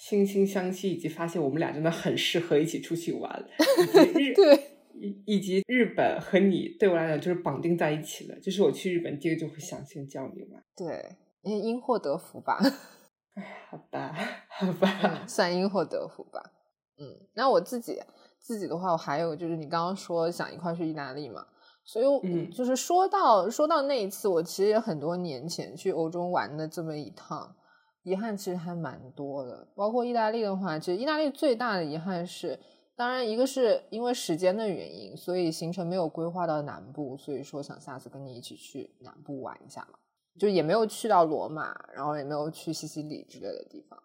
[0.02, 3.46] 惺惺相惜，以及发现我们俩真的很适合一起出去玩。
[4.18, 4.56] 日对，
[4.96, 10.64] 以以及日本和你对我来讲就是绑定在一起了，就是我去日本第一个就会想先叫你玩。
[10.76, 12.60] 对，因因祸得福吧。
[13.36, 14.16] 哎，好吧，
[14.50, 16.52] 好吧，算因祸得福吧。
[16.98, 18.02] 嗯，那我自己。
[18.44, 21.46] 自己的话，我还有就是你刚刚说想一块去意大利嘛，
[21.86, 27.56] 所以嗯，就是说到说到那一次，我其实也很多年前去欧洲玩的这么一趟，
[28.04, 29.68] 遗憾其实还蛮多的。
[29.76, 32.60] 包括意大利的话，其实意大利最大的遗憾是，
[32.96, 39.98] 当然一个是因为时间的原因，所以行程没有规划到南部，所以说想下次跟你一起去南部玩一下嘛，
[40.40, 43.98] 就也没有去到罗马，然后也没有去西西里之类的地方。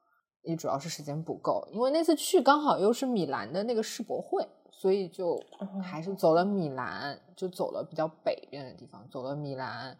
[0.42, 5.36] 也主要是时间不够，因为那次去刚好又是米兰的那个世博会，所以就
[5.82, 9.98] 还是走了米兰，就走了比较北边的地方，走了米兰、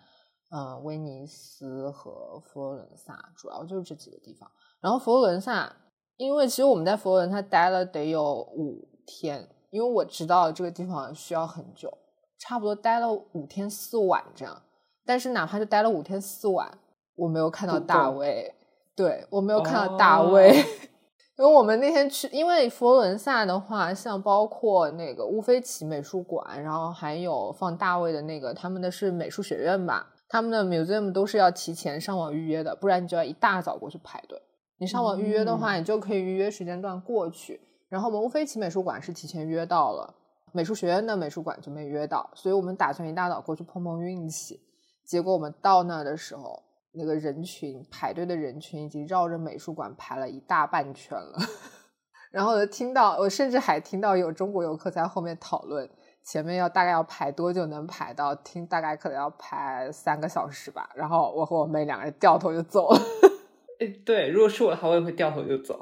[0.51, 4.51] 嗯，威尼斯和佛罗伦萨，主要就是这几个地方。
[4.81, 5.75] 然后佛罗伦萨，
[6.17, 8.23] 因为其实我们在佛罗伦萨待了得有
[8.57, 11.93] 五天，因为我知道这个地方需要很久，
[12.39, 14.63] 差不多待了五天四晚这样。
[15.05, 16.79] 但是哪怕就待了五天四晚，
[17.15, 18.53] 我没有看到大卫。
[18.97, 20.49] 对我没有看到大卫，
[21.37, 34.41] 因为我们那天去，因为佛罗伦萨的话，像包括那个乌菲齐美术馆，然后还有放大卫的那个，他们的是美术学院吧，他们的 museum 都是要提前上网预约的，不然你就要一大早过去排队。
[34.79, 37.61] 你上网预约的话，你就可以预约时间段过去。
[37.89, 40.15] 然后我们乌菲齐美术馆是提前约到了，
[40.53, 44.61] 美术学院的美术馆就没约到，所以我们打算一大早过去碰碰运气。
[45.05, 46.63] 结果我们到那的时候。
[46.99, 51.39] 那个人群排队的人群已经绕着美术馆排了一大半圈了，
[52.33, 55.87] 然后听到我甚至还听到有中国游客在后面讨论
[56.27, 60.91] 前面要大概要排多久能排到，听大概可能要排三个小时吧。
[60.97, 63.01] 然后我和我妹两个人掉头就走了。
[63.79, 65.79] 哎，对，如果是我的话，我也会掉头就走。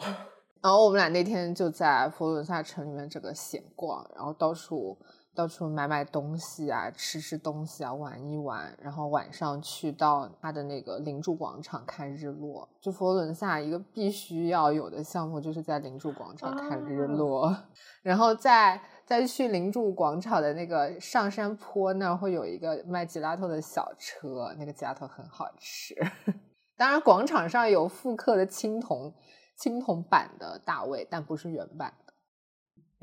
[0.61, 4.99] 然后我们俩那天就在佛罗伦萨城里面这个闲逛，然后到处。
[5.35, 12.69] 到处买买东西啊，吃吃东西啊，玩一玩，然后晚上去到他的那个灵柱广场看日落。
[12.81, 17.55] 就佛罗伦萨一个必须要有的项目，就是在灵柱广场看日落。
[18.03, 25.95] 然后再再去灵柱广场的那个上山坡那儿，会有一个卖吉拉头的小车，那个吉拉头很好吃。
[26.77, 29.13] 当然，广场上有复刻的青铜
[29.57, 31.93] 青铜版的大卫，但不是原版。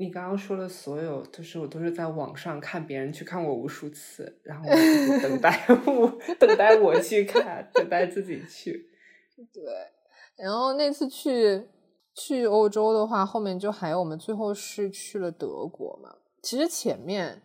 [0.02, 8.90] 你刚刚说的所有，就是我都是在网上看别人去看过无数次，然后我等待 我等待我去看，等待自己去。
[9.54, 9.62] 对，
[10.36, 11.68] 然后那次去
[12.16, 16.16] 去欧洲的话，后面就还有我们最后是去了德国嘛。
[16.42, 17.40] 其实前面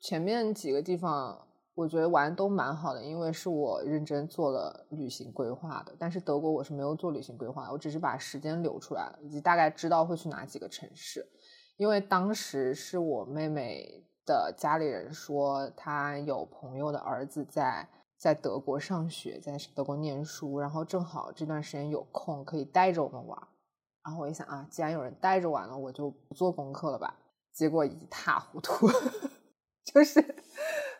[0.00, 5.94] 前面几个地方，我觉得玩都蛮好的，因为是我认真做了旅行规划的。
[5.96, 11.24] 但是德国我是没有做旅行规划，我只是把时间留出来了，以及大概知道会去哪几个城市。
[11.82, 23.36] 因为当时是我妹妹的家里人说，她有朋友的儿子在在德国上学，在德国念书，然后正好这段时间有空，可以带着我们玩。
[24.04, 27.16] 然后我一想啊，既然有人带着玩了，我就不做功课了吧。
[27.52, 28.88] 结果一塌糊涂，
[29.92, 30.24] 就是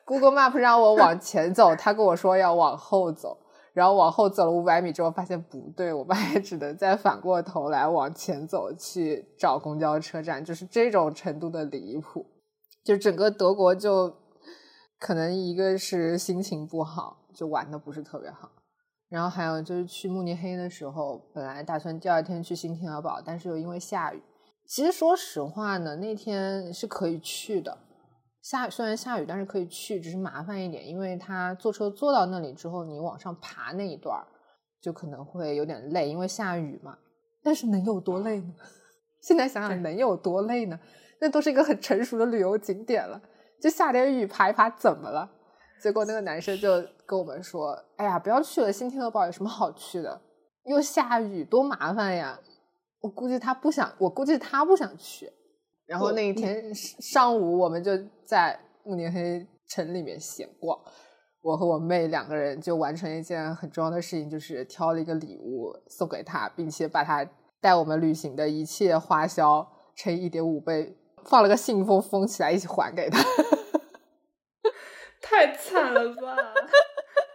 [0.05, 3.39] Google Map 让我往前走，他跟我说要往后走，
[3.73, 12.27] 然后往后走了五百米之后发现不对，我们还只能再反过头来往前走去找公交车站，就是这种程度的离谱。
[12.85, 14.15] 就整个德国就
[14.99, 18.51] 可能一个是心情不好，就玩的不是特别好。
[19.09, 24.23] 然后还有就是去慕尼黑的时候，本来打算第二天去新天鹅堡，但是又因为下雨。
[24.67, 27.79] 其实说实话呢，那天是可以去的。
[28.43, 34.21] 下虽然下雨，但是可以去，只是麻烦一点，因为他坐车坐到那里之后，你往上爬那一段
[34.81, 36.99] 就可能会有点累，因为下雨嘛。
[37.43, 38.53] 但是能有多累呢？
[39.23, 40.79] 现在想想能有多累呢？
[41.21, 43.23] 那都是一个很成熟的旅游景点了，
[43.61, 45.31] 就下点雨爬一爬怎么了？
[45.81, 50.21] 结果那个男生就跟我们说：“哎呀，不要去了，新天鹅堡有什么好去的？
[50.65, 52.39] 又下雨，多麻烦呀！”
[53.03, 55.33] 我估计他不想，我估计他不想去。
[55.93, 57.93] 然后那一天上午，我们就
[58.25, 60.79] 在慕尼黑城里面闲逛。
[61.43, 67.29] 我和我妹两个人就完成一件很重要的事情，就是挑了一个礼物送给她，并且把她
[67.61, 73.23] 带我们旅行的一切花销乘以一点五倍，放了个信封封起来，一起还给他。
[75.21, 76.55] 太惨了吧！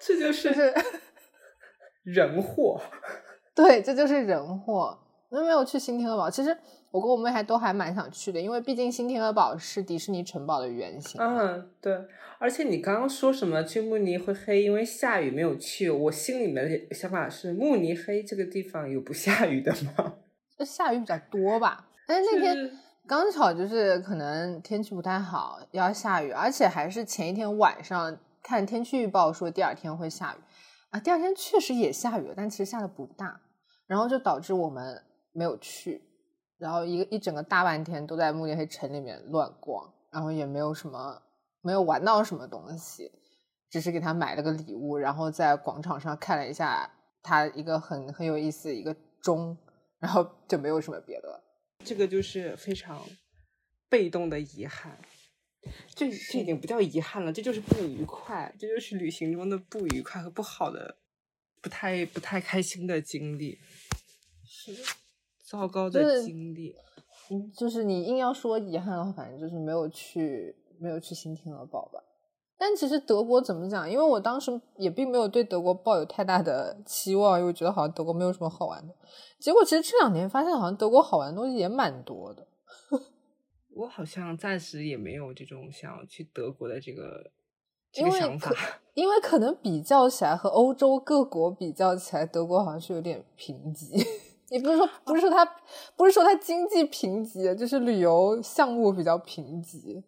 [0.02, 0.50] 这就是
[2.02, 2.82] 人祸。
[3.54, 4.98] 对，这就是人祸。
[5.30, 6.56] 那没有去新天鹅堡，其实
[6.90, 11.20] 我跟我妹还都还蛮想去的，因为毕竟新天鹅堡是迪士尼城堡的原型。
[11.22, 11.98] 嗯，对。
[12.40, 20.14] 而且你刚刚说什么去慕尼会黑，因为下雨没有去，我心里面的想法是慕尼黑这个地方有不下雨的吗？
[20.58, 21.88] 就下雨比较多吧。
[22.08, 22.72] 但是那天
[23.06, 30.38] 刚巧就是可能天气不太好，要下雨，而且还是前一天晚上看天气预报说第二天会下雨
[30.92, 31.00] 啊。
[31.00, 33.42] 第二天确实也下雨了，但其实下的不大，
[33.88, 35.04] 然后就导致我们。
[35.38, 36.02] 没有去，
[36.58, 41.22] 然后一个一整个大半天都在慕尼黑城里面乱逛，然后也没有什么，
[41.62, 43.12] 没有玩到什么东西，
[43.70, 49.56] 只是给他买了个礼物，然后在广场上看了一下他一个很很有意思一个钟，
[50.00, 51.44] 然后就没有什么别的。
[51.86, 53.06] 这个就是非常
[53.88, 54.98] 被动的遗憾，
[55.94, 60.98] 这这已经不叫遗憾了，这就是不愉快，这就是旅行中的不愉快和不好的、
[61.62, 63.60] 不太不太开心的经历。
[64.44, 64.82] 是的。
[65.50, 66.76] 糟糕的经历，
[67.32, 72.04] 嗯，就是你硬要说遗憾的话，反正就是没有去，没有去新天鹅堡吧。
[72.60, 73.90] 但其实德国怎么讲？
[73.90, 78.94] 因为我当时也并没有对德国抱有太大的期望，因为觉得好像德国没有什么好玩的。
[79.40, 82.46] 结果其实这两年发现，好像德国好玩的东西也蛮多的。
[83.76, 87.32] 我好像暂时也没有这种想要去德国的这个
[87.92, 88.52] 这个想法，
[88.96, 94.04] 因为可能比较起来和欧洲各国比较起来，德国好像是有点贫瘠。
[94.52, 95.46] 你不是说不是说它
[95.96, 100.02] 不是说它经济贫瘠，就是旅游项目比较贫瘠。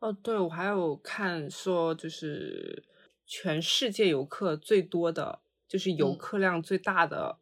[0.00, 2.84] 哦，对，我还有看说，就是
[3.26, 7.38] 全世界游客最多的，就是游客量最大的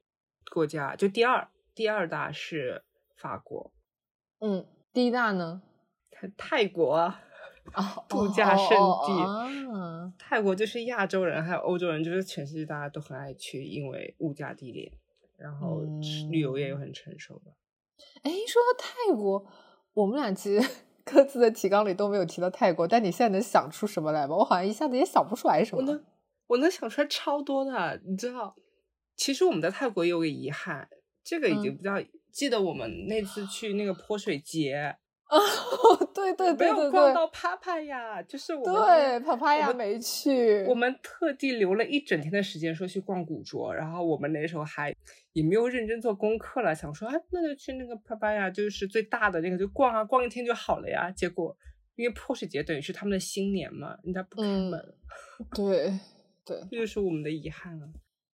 [0.53, 2.85] 国家，就第二，第二大是
[3.17, 3.73] 法国。
[4.41, 5.63] 嗯，第一大呢？
[6.11, 7.23] 泰泰国啊，
[8.09, 8.69] 度假胜
[9.07, 10.13] 地。
[10.19, 14.93] 泰国就是亚洲人还有欧洲人，就是全世界大家都很爱去，因为物价低廉。
[15.41, 15.81] 然后
[16.31, 17.53] 旅游业又很成熟吧。
[18.23, 19.47] 哎，说到泰国，
[19.95, 20.71] 我们俩其实
[21.05, 24.37] 各自的提纲里都没有提到泰国，但你现在能想出什么来吗？
[24.37, 25.83] 我好像一下子也想不出来什么。
[25.83, 26.05] 我能，
[26.47, 28.01] 我能想出来超多的。
[28.07, 28.55] 你知道，
[29.17, 30.89] 其实我们在泰国有个遗憾，
[31.25, 31.95] 这个已经不叫
[32.31, 34.97] 记得我们那次去那个泼水节。
[35.33, 40.65] 哦，对对对对对，没有逛到帕帕呀，就是我们对帕帕呀没去。
[40.65, 44.93] 我们特地留了一整天的时间说去逛古着，然后我们那时候还
[45.33, 51.11] 也没有认真做功课了，想说哎，那就去那个帕帕呀，就是最大的那个，就逛啊逛一天就好了呀。
[51.13, 51.57] 结果
[51.95, 54.95] 因为泼水节等于是他们的新年嘛，人家不开门。
[55.55, 55.93] 对
[56.45, 57.87] 对，这就是我们的遗憾了。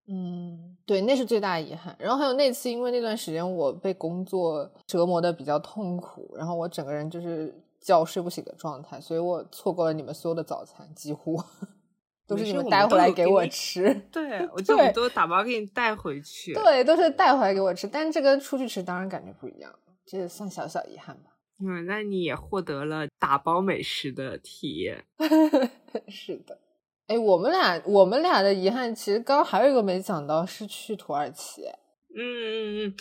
[0.09, 1.95] 嗯，对，那是最大的遗憾。
[1.99, 11.37] 然后还有那次，因为那段时间我被工作折磨的比较痛苦，然后我整个人就是觉睡不醒的状态，所以我错过了你们所有的早餐，几乎
[12.25, 13.93] 都是你们带回来给我吃。
[14.11, 16.53] 对，我就都打包给你带回去。
[16.53, 19.73] 对，都是带回来给我吃，但这跟出去吃当然感觉不一样，
[20.05, 21.31] 这算小小遗憾吧。
[21.59, 25.03] 嗯，那你也获得了打包美食的体验。
[26.07, 26.59] 是的。
[27.07, 31.63] 哎，我们俩我们俩的遗憾，其实刚刚还有一个没讲到，是去土耳其。
[31.63, 32.95] 嗯嗯嗯，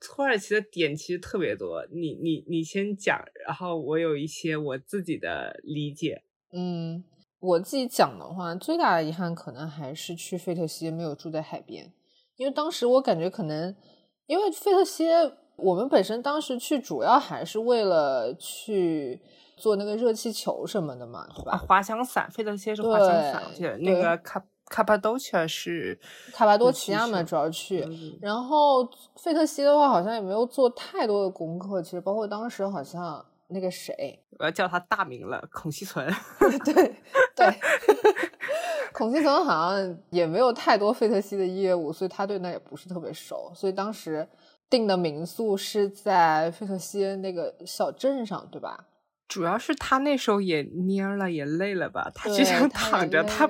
[0.00, 3.16] 土耳其的点其实特别多，你你你先讲，
[3.46, 6.24] 然后我有一些我自己的理解。
[6.52, 7.04] 嗯，
[7.38, 11.92] 我自己讲的话，最大的遗憾可能还是去费特西耶没有住在海边，
[12.36, 13.76] 因为当时我感觉可能，
[14.26, 15.12] 因为费特西耶
[15.56, 19.20] 我们本身当时去主要还是为了去
[19.56, 21.56] 做那个热气球什么的嘛，对吧？
[21.56, 25.98] 滑翔伞，费特西是滑翔伞，对，那个卡卡帕多奇亚是
[26.32, 27.86] 卡帕多奇亚嘛，主要去。
[28.20, 28.84] 然后
[29.16, 36.06] 费特西的话，好像也没有做太多的功课，其实包括当时好像那个谁，我要叫他大名了，孔熙存，
[36.64, 36.94] 对
[37.36, 37.46] 对，
[38.92, 44.28] 孔熙存好像也没有太多费特西的业务，所以他对那也不是特别熟，所以当时。
[44.70, 48.86] 订的民宿是在费特西那个小镇上，对吧？
[49.32, 52.12] 主要是他那时候也蔫了，也累了吧？
[52.14, 53.48] 他只想躺着，他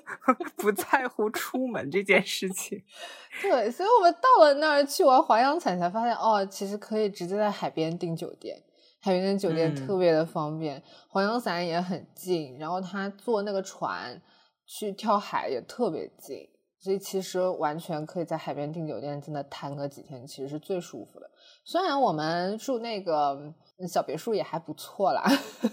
[0.56, 2.82] 不在乎出门这件事情。
[3.42, 8.56] 对，所以我们到了那儿去玩滑翔伞，才发现哦，其实可以直接在海边订酒店，
[9.02, 14.22] 海边的酒店特别的方便，滑翔伞也很近，然后他坐那个船
[14.66, 16.48] 去跳海也特别近。
[16.80, 21.28] 所以其实完全可以在海边订酒店，真的谈个几天，其实是最舒服的。
[21.64, 23.52] 虽然我们住那个
[23.86, 25.22] 小别墅也还不错啦，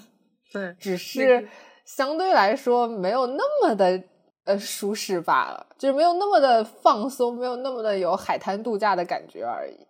[0.53, 1.47] 对，只是
[1.85, 4.03] 相对来说没有那么的
[4.43, 9.87] 呃舒适罢了，就是没有那么的放松，没有那么的有海滩度假的感觉而已。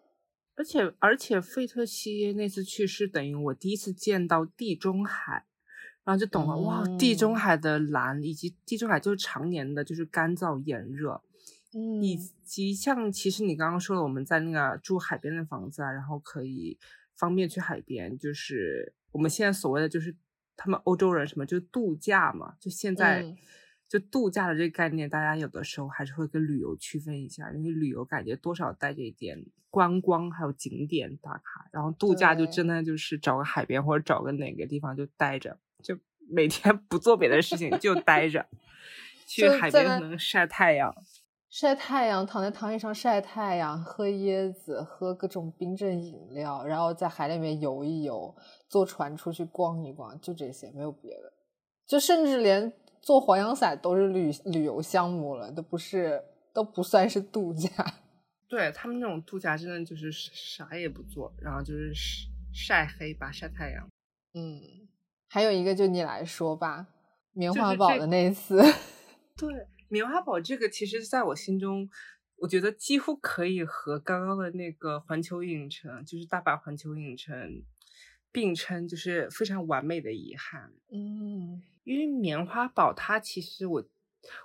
[0.55, 5.45] 而且而且费特西那次去是等于我第一次见到地中海。
[6.05, 6.83] 然后就懂了，哇！
[6.99, 11.19] 地中海的蓝，以及地中海就是常年的，就是干燥炎热，
[11.73, 16.77] 嗯，以及像其实你刚刚说的，我们在那个住海边的房子啊，然后可以
[17.17, 20.15] 方便去海边，就是我们现在所谓的就是
[20.57, 23.25] 他们欧洲人什么就度假嘛，就现在
[23.87, 35.59] 就度假的这个概念，大家有的时候还是会跟旅游区分一下，因为旅游感觉多少带着一点观光，还有景点打卡，然后度假就真的就是找个海边或者找个哪个地方就待着。
[35.83, 35.97] 就
[36.29, 38.47] 每天 不做别的事情，就待着，
[39.27, 40.93] 去海边能晒太阳，
[41.57, 48.35] 晒太阳，躺在躺椅上晒太阳，喝椰子，喝各种冰镇饮料，然后在海里面游一游，
[48.67, 51.31] 坐船出去逛一逛，就这些，没有别的。
[51.87, 56.21] 就甚至连坐滑翔伞都是旅旅游项目了，都不是，
[56.53, 57.69] 都不算是度假。
[58.49, 61.93] 对他们那种度假，真的就是啥也不做，然后就是
[62.53, 63.87] 晒黑吧，晒太阳。
[64.33, 64.59] 嗯。
[65.29, 66.87] 还有一个，就你来说吧，
[67.31, 68.61] 棉花堡的那次。
[69.39, 71.89] 对，棉花堡这个，其实在我心中，
[72.37, 77.63] 我觉得几乎可以和刚刚的那个环球影城，就是大阪环球影城
[78.31, 80.71] 并称，就是非常完美的遗憾。
[80.91, 83.85] 嗯，因为棉花堡它其实我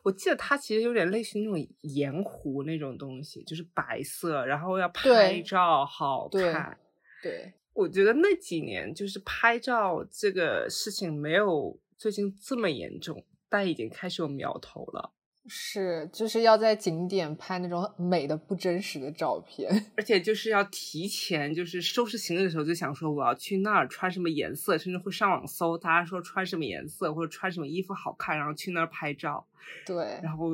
[0.03, 6.79] 我记得它其实有点类似那种盐湖那种东西，就是白色，然后要拍照好看。
[7.23, 7.53] 对。
[7.73, 15.13] 我觉得那几年就是拍照这个事情没有最近这么严重，但已经开始有苗头了。
[15.47, 29.47] 是，就是要在景点拍那种美的不真实的照片， 而且就是要提前，就是收拾行李的时候就想说我要去那儿穿什么颜色，甚至会上网搜大家说穿什么颜色或者穿什么衣服好看，然后去那儿拍照。
[29.87, 30.51] 对，然后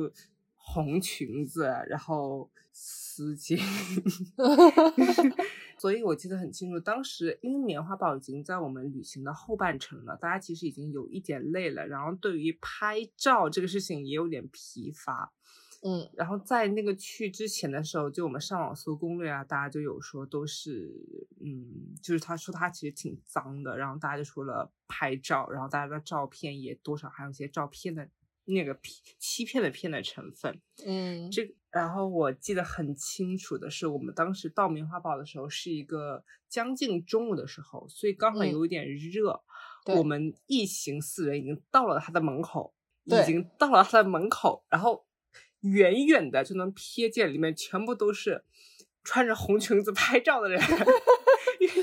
[0.55, 3.57] 红裙子，然后丝巾。
[5.79, 15.31] 所以我记得很清楚，当时因为棉花堡已经在我们旅行的后半程了，大家其实已经有一点累了，然后对于拍照这个事情也有点疲乏，
[15.83, 20.91] 嗯，然后在那个去之前的时候，就我们上网搜攻略啊，大家就有说都是，
[21.39, 28.09] 嗯，就是他说他其实挺脏的，然后大家就说了拍照，然后大家的照片也多少还有一些照片的
[28.45, 31.55] 那个骗欺骗的骗的成分，嗯，这。
[31.69, 39.41] 然后我记得很清楚的是，我们当时到棉花堡的时候是一个将近中午的时候，所以刚好有一点热。
[39.95, 42.73] 我们一行四人已经到了他的门口，
[43.05, 45.05] 已经到了他的门口，然后
[45.61, 48.43] 远远的就能瞥见里面全部都是
[49.03, 50.61] 穿着红裙子拍照的人，
[51.59, 51.75] 因为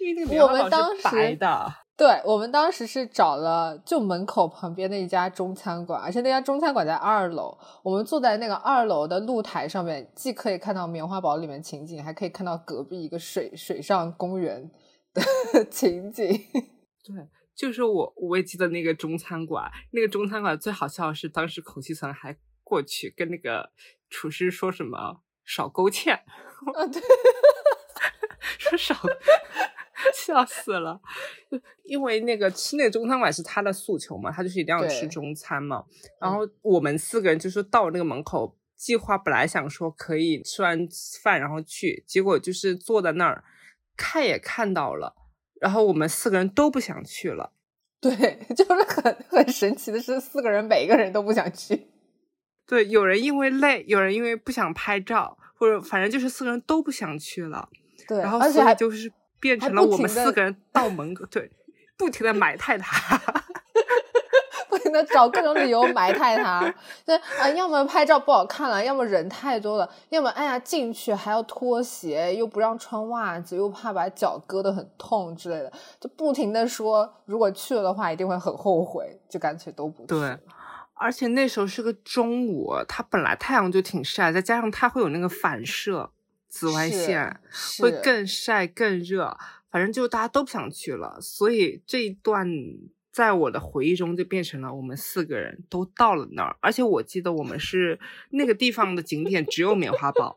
[0.00, 1.85] 因为那个棉花堡是白的。
[1.96, 7.56] 对我们当时是找了就门口旁边的一家中餐馆，而且那家中餐馆在二楼。
[7.82, 14.70] 我们坐在那个二楼的露台上面，既可以看到棉花堡里面情景，还可以看到隔壁一个水水上公园
[15.14, 16.26] 的 情景。
[17.02, 23.70] 对，就是我我也记得那个中餐馆，那个中餐馆最好笑的是，当时孔熙存还过去跟那个
[24.10, 27.00] 厨师说什么少勾芡啊，对，
[28.58, 28.94] 说少。
[30.14, 31.00] 笑死了，
[31.84, 35.84] 因为那个吃那个中餐馆是他的诉求嘛，他就是一定要吃中餐嘛。
[36.20, 40.86] 然后我们四个人就说到那个门口，计划本来想说可以吃完
[41.22, 43.44] 饭然后去，结果就是坐在那儿
[43.96, 45.14] 看也看到了，
[45.60, 47.52] 然后我们四个人都不想去了。
[47.98, 48.12] 对，
[48.54, 51.86] 就是很很神奇的是，四个人每一个人都不想去。
[52.66, 57.68] 对，有人因为累，有人因为不想拍照，或者反正就是四个人都不想去了。
[58.06, 59.10] 对，然后而且还就是
[59.40, 61.50] 变成了我们四个人 到门口，对，
[61.96, 63.20] 不停的埋汰他。
[64.68, 66.60] 不停的找各种理由埋汰他，
[67.04, 80.08] 对啊，要么拍照不好看了，要么人太多了，要么哎呀进去还要脱鞋，又不让穿袜子，又怕把脚割得很痛之类的，就不停的说，如果去了的话一定会很后悔，就干脆都不去。
[80.08, 80.36] 对，
[80.94, 86.10] 而且那时候是个中午，它本来太阳就挺晒，再加上它会有那个反射
[86.48, 87.40] 紫外线，
[87.80, 89.36] 会更晒更热，
[89.70, 92.48] 反正就大家都不想去了，所以这一段。
[93.12, 97.98] 在我的回忆中，就变成了我们四个人都到了那儿，而且我记得我们是
[98.32, 100.36] 那个地方的景点只有棉花 堡，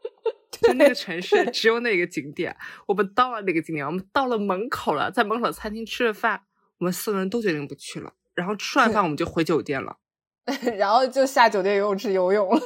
[0.50, 2.56] 就那个城市只有那个景点。
[2.86, 6.44] 我们到了那个景点，我们到了门口了，在门口餐厅吃了饭，
[6.78, 8.14] 我们四个人都决定不去了。
[8.34, 9.98] 然后吃完饭我们就回酒店了，
[10.80, 12.62] 然后就下酒店游泳池游泳了。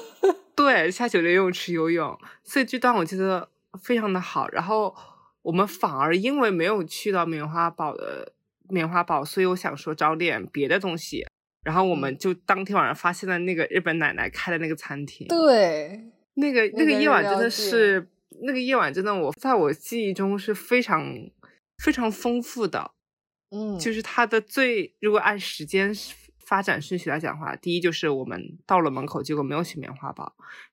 [0.56, 2.18] 对，下酒店游泳池游泳。
[2.44, 3.50] 所以这段我记得
[3.82, 4.50] 非常的好。
[4.50, 4.96] 然后
[5.42, 8.34] 我们反而因为没有去到棉花堡的。
[8.70, 11.28] 棉花堡，所以我想说找点别的东西，
[11.64, 15.28] 然后我们就当天晚上发现了那个日本奶奶开的那个餐厅。
[15.28, 16.02] 对，
[16.36, 18.08] 那个那个夜晚真的是，
[18.42, 21.14] 那个夜晚真的我在我记忆中是非常
[21.84, 22.92] 非常丰富的。
[23.52, 25.94] 嗯，就是它的最，如果按时间
[26.46, 30.26] 发展顺序来讲的话，第一就是我们到了门口，结果没有去棉花包；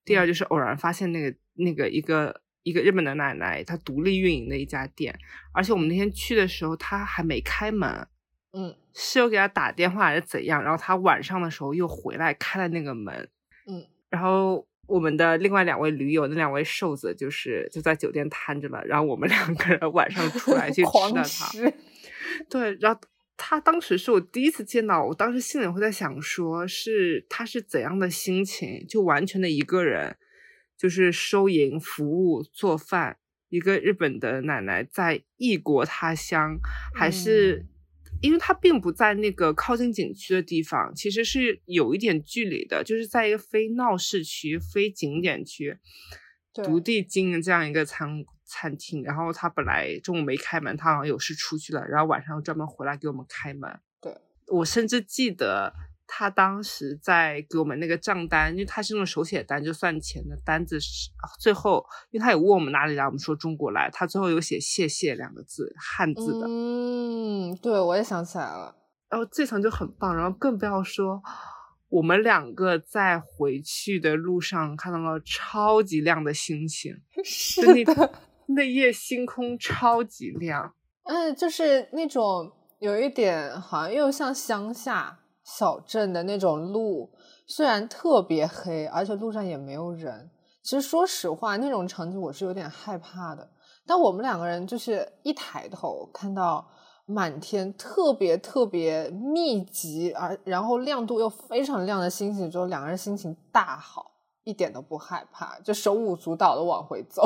[0.04, 2.40] 第二就是偶然发现那个那个一个。
[2.62, 5.18] 一个日本的奶奶，她独立运营的一家店，
[5.50, 8.06] 而且我们那天去的时候，她还没开门，
[8.52, 13.30] 嗯，室友给她打电话还是怎样，然后她晚上的时候又回来开了那个门，
[13.66, 21.72] 嗯，然后我们的另外两位驴友，那两位瘦子就是就在酒店瘫着了，然后我们两个人晚上出来 去吃了它，
[22.50, 23.00] 对，然后
[23.43, 30.18] 他当时是我第一次见到，我当时心里会在想，说是他是怎样的心情，就完全的一个人。
[30.76, 33.18] 就是收银、服务、做饭，
[33.51, 36.59] 一个日本的奶奶在异国他乡，
[36.95, 37.66] 还是
[38.22, 45.76] 因为他并不在那个靠近景区的地方，其实是有一点距离的，就是在一个非闹市区、非景点区，
[46.64, 49.03] 独地经营这样一个餐餐厅。
[49.05, 53.78] 然后他本来中午没开门，他好像有事出去了，然后晚上专门回来给我们开门。
[54.01, 54.14] 对
[54.48, 55.72] 我甚至记得。
[56.12, 66.48] 他当时在给我们那个账单，因为他是那种手写单，就算钱的单子是最后，因为他有问我们哪里来，我们说中国来，他最后有写谢谢两个字，汉字的。
[66.48, 68.74] 嗯，对，我也想起来了。
[69.09, 71.22] 然后这层就很棒，然后更不要说
[71.88, 76.92] 我们两个在回去的路上看到了超级亮的星星，
[77.22, 78.12] 是的，
[78.55, 80.74] 那夜星空超级亮。
[81.05, 85.18] 嗯，就是那种有一点好像又像乡下。
[85.42, 87.11] 小镇的那种路
[87.44, 90.30] 虽然特别黑，而且路上也没有人。
[90.62, 93.51] 其实说实话，那种场景我是有点害怕的。
[93.84, 96.64] 但我们两个人就是一抬头看到
[97.05, 104.12] 满天特别特别密集，而然后亮度又非常亮的星星之后，两个人心情大好，
[104.44, 107.24] 一点都不害怕，就手舞足蹈的往回走。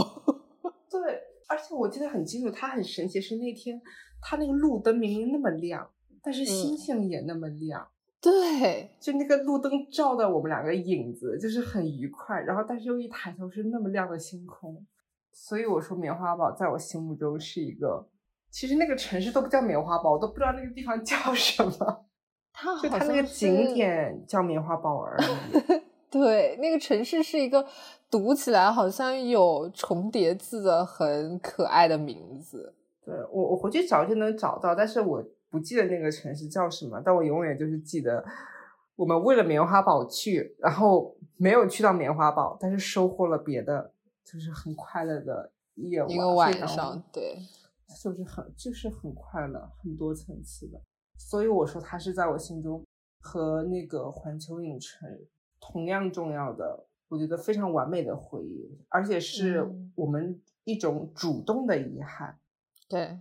[1.00, 3.80] 对，而且我记得很清楚，它很神奇是那天
[4.22, 5.90] 它那个路灯明明那么亮，
[6.22, 7.88] 但是星星也那么亮。
[8.20, 12.40] 对，就那个路灯照的我们两个影子，就是很愉快。
[12.40, 14.86] 然后，但是又一抬头是那么亮的星空，
[15.32, 18.08] 所以我说棉花堡在我心目中是一个，
[18.50, 22.06] 其实那个城市都不叫棉花堡，我都不知道那个地方 叫什么。
[22.50, 25.83] 它就它那个景点叫棉花堡而已。
[26.14, 27.66] 对，那个城市是一个
[28.10, 32.74] 读起来好像有重叠字的很可爱的名字。
[33.04, 35.24] 对我，我回去找就能找到，但是我。
[35.50, 38.24] 不记得那个城市叫什么，但我永远就是记得，
[38.96, 43.92] 我们为了棉花堡去，然后没有去到棉花堡，但是收获了别的，
[44.24, 46.10] 就是很快乐的夜晚。
[46.10, 47.38] 一个晚上，对，
[48.02, 50.80] 就是很就是很快乐，很多层次的。
[51.16, 52.82] 所以我说，它是在我心中
[53.20, 55.08] 和那个环球影城
[55.72, 62.38] 同样重要的，我觉得非常完美的回忆，而且是我们一种主动的遗憾。
[62.88, 63.18] 对。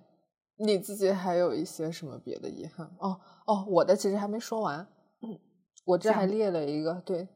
[0.55, 2.85] 你自己还有一些什么别的遗憾？
[2.99, 4.79] 哦哦，我的其实还没说完。
[5.21, 5.39] 嗯，
[5.83, 7.27] 我这还列了一个，对，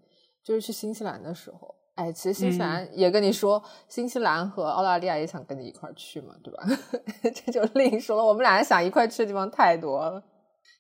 [0.44, 1.76] 就是去新西兰的时候。
[1.96, 6.64] 哎，其实新西兰也跟你说，新西兰和澳大利亚也想跟你一块去嘛，对吧？
[7.34, 8.24] 这就另说了。
[8.24, 10.24] 我们俩想一块去的地方太多了，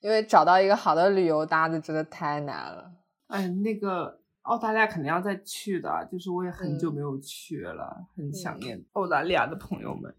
[0.01, 2.93] 因为找到一个好的旅游搭子真的太难了。
[3.27, 10.13] 哎，那个澳大利亚肯定要再去的，就是我也很久没有去了，很想念澳大利亚的朋友们。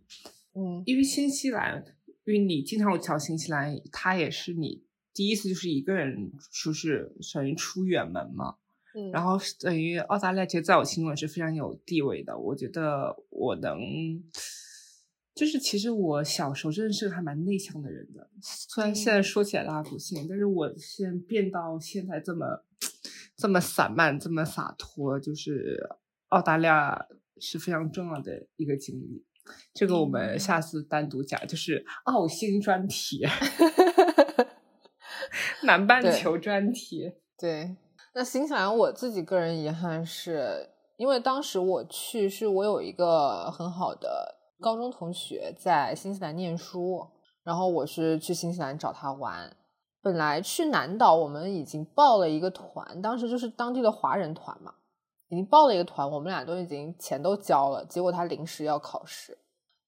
[0.54, 1.84] 嗯，因为新西兰。
[2.24, 4.84] 因为你经常会到新西兰，它也是你
[5.14, 8.56] 第一次就是一个人，就是等于出远门嘛。
[8.94, 12.38] 嗯，然后等于澳大利亚，其实在我心中也是非常有地位的。
[12.38, 13.78] 我觉得我能
[15.34, 22.62] 就是其实我小时候真的是个还蛮内向的人的，虽然现在说起来大家不信，但是我现在变到现在这么
[23.38, 25.78] 这么散漫，这么洒脱，就是
[26.30, 27.06] 澳大利亚
[27.40, 29.24] 是非常重要的一个经历。
[29.72, 33.24] 这个我们下次单独讲，就是澳新专题，
[35.62, 37.12] 南半球专题。
[37.38, 37.76] 对，
[38.12, 47.08] 那新西兰我自己个人遗憾是，因为当时我去是我有一个很好的高中同学在新西兰念书，
[47.44, 49.56] 然后我是去新西兰找他玩。
[50.08, 54.72] 本来去南岛我们已经报了一个团，当时就是当地的华人团嘛。
[55.28, 59.36] 已经报了一个团，我们俩都已经钱都交了，结果他临时要考试，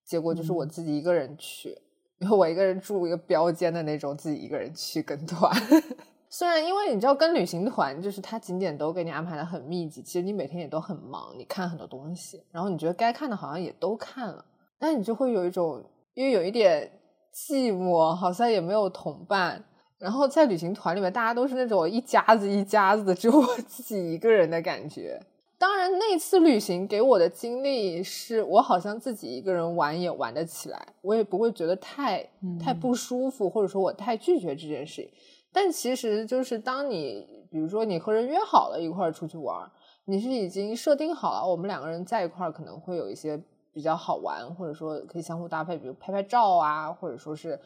[0.05, 1.71] 结果就是我自己一个人去，
[2.21, 5.51] 因为我一个人住一个标间的那种，自己一个人去跟团。
[6.29, 14.45] 虽然因为你知道跟旅行团，就是他景点都给你安排的很密集，其实你每天也都很忙，你看很多东西，然后你觉得该看的好像也都看了，
[14.79, 16.93] 但你就会有一种因为有一点
[17.35, 19.65] 寂寞，好像也没有同伴。
[20.01, 25.21] 然后在旅行团里面，大家都是那种一家子一家子的，只有我自己一个人的感觉。
[25.59, 32.27] 当然，那次旅行给我的经历是我好像自己一个人玩也玩得起来，我也不会觉得太
[32.59, 35.11] 太不舒服，或者说我太拒绝这件事情。
[35.53, 39.71] 但其实就是当你比如说你和人约好了一块儿出去玩，
[40.07, 43.39] 你是已经设定好了我们两个人在一块儿可能会有一些
[43.71, 47.61] 比较好玩，或者说可以相互搭配，比如拍拍照啊，或者说是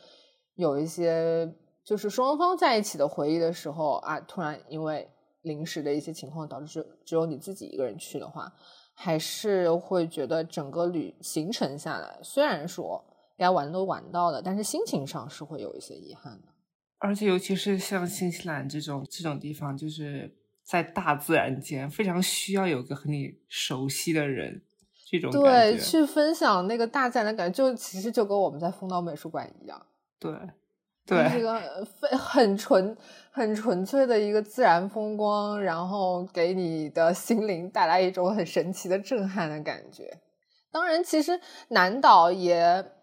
[0.57, 1.49] 有一些
[1.85, 5.09] 就是双方在一起的回忆的时候啊，突然因为。
[5.45, 8.51] 临时的一些情况导致只只有你自己一个人去的话，
[8.95, 13.05] 还是会觉得整个旅行程下来，虽然说
[13.37, 16.49] 该玩都玩到了，但是心情上是会有一些遗憾的。
[16.97, 24.62] 而且尤其是像新西兰这种这种地方，就是在大自然间，非常需要有个和你熟悉的人，
[25.11, 29.87] 这种对去分享那个大自然的感觉，就其实就跟我们在丰岛美术馆一样。
[30.18, 30.32] 对。
[31.07, 32.97] 对，这 个非很纯、
[33.31, 40.19] 很纯粹的一个自然风光，然后给你的心灵带来一种很神奇的震撼的感觉。
[40.73, 41.39] 当然，其实
[41.69, 42.57] 南岛也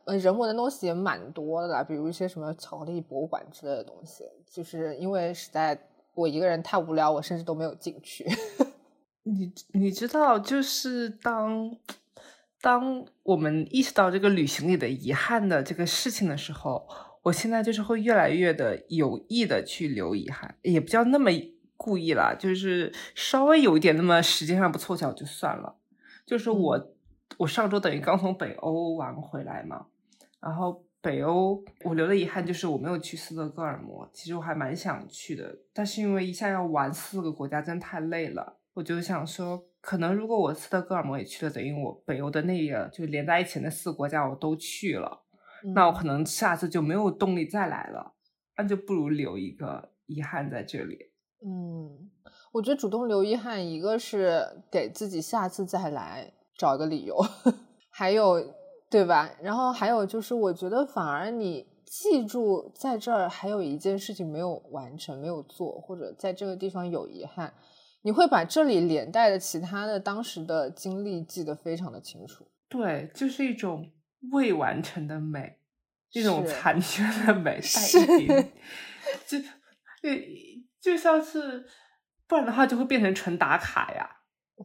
[0.06, 4.24] 呃人文的东西也蛮多的啦，比如一些什么巧克力博物馆之类的东西。
[4.52, 5.80] 就是因为实在
[6.16, 8.26] 我一个人太无聊，我甚至都没有进去。
[9.24, 11.78] 你你知道，就是当
[12.60, 16.84] 当我们意识到这个旅行里的遗憾的这个事情的时候。
[17.24, 21.30] 我现在就是会越来越的有意的去留遗憾，也不叫那么
[21.78, 25.76] 故意啦，就是稍微有一点那么时间上不凑巧就算了。
[26.26, 26.94] 就是我，
[27.38, 29.88] 我上周等于刚从北欧玩回来嘛，
[30.40, 45.24] 然后北欧我留的遗憾就是我没有去斯德哥尔摩，其实我还蛮想去的，但是因为一下要玩四个国家真的太累了，我就想说，可能如果我斯德哥尔摩也去了，等于我北欧的那个就连在一起的四个国家我都去了。
[45.76, 48.16] 那我可能下次就没有动力再来了，
[48.58, 50.98] 那就不如留一个遗憾在这里。
[51.46, 52.10] 嗯，
[52.52, 57.16] 我觉得主动留遗憾，一个是给自己下次再来找一个理由，
[57.90, 58.44] 还有
[58.90, 59.30] 对吧？
[59.42, 67.54] 然后还有就是，我觉得反而你记住在这儿还有一件事情没有完成、没有做，或者在这个地方有遗憾，
[68.02, 72.46] 你会把这里连带的其他的当时的经历记得非常的清楚。
[72.70, 73.90] 对，就是一种。
[74.30, 75.58] 未完成的美，
[76.10, 78.54] 这种残缺的美，带一点，
[79.26, 79.46] 就就
[80.80, 81.66] 就像是，
[82.28, 84.18] 不然的话就会变成纯打卡呀。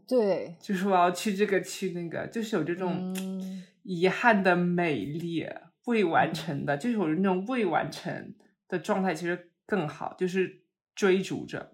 [0.07, 3.15] 对，就是我要去这个去那个，就是有这种
[3.83, 5.47] 遗憾的美丽，
[5.87, 8.35] 未完成的，就是有那种未完成
[8.69, 11.73] 的状态，其实更好，就是追逐着。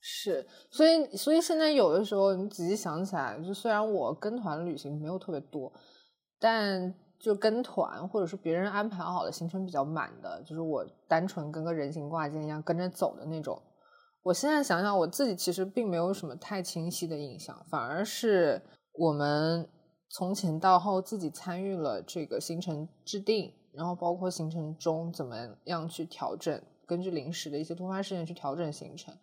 [0.00, 5.72] 是，所以所以现在有的时候你仔细想起来，就虽然我跟团旅行没有特别多。
[6.44, 13.58] 但就跟团，或者是别人安排好的行程比较满的，就是我单纯跟个人形挂件一样跟着走的那种。
[14.22, 18.60] 我现在想想，我自己其实并没有什么太清晰的印象，反而是
[18.92, 19.66] 我们
[20.10, 25.34] 从前到后自己参与了这个行程制定，然后包括行程中怎么
[25.64, 29.16] 样去调整，根据临时的一些突发事件去调整行程，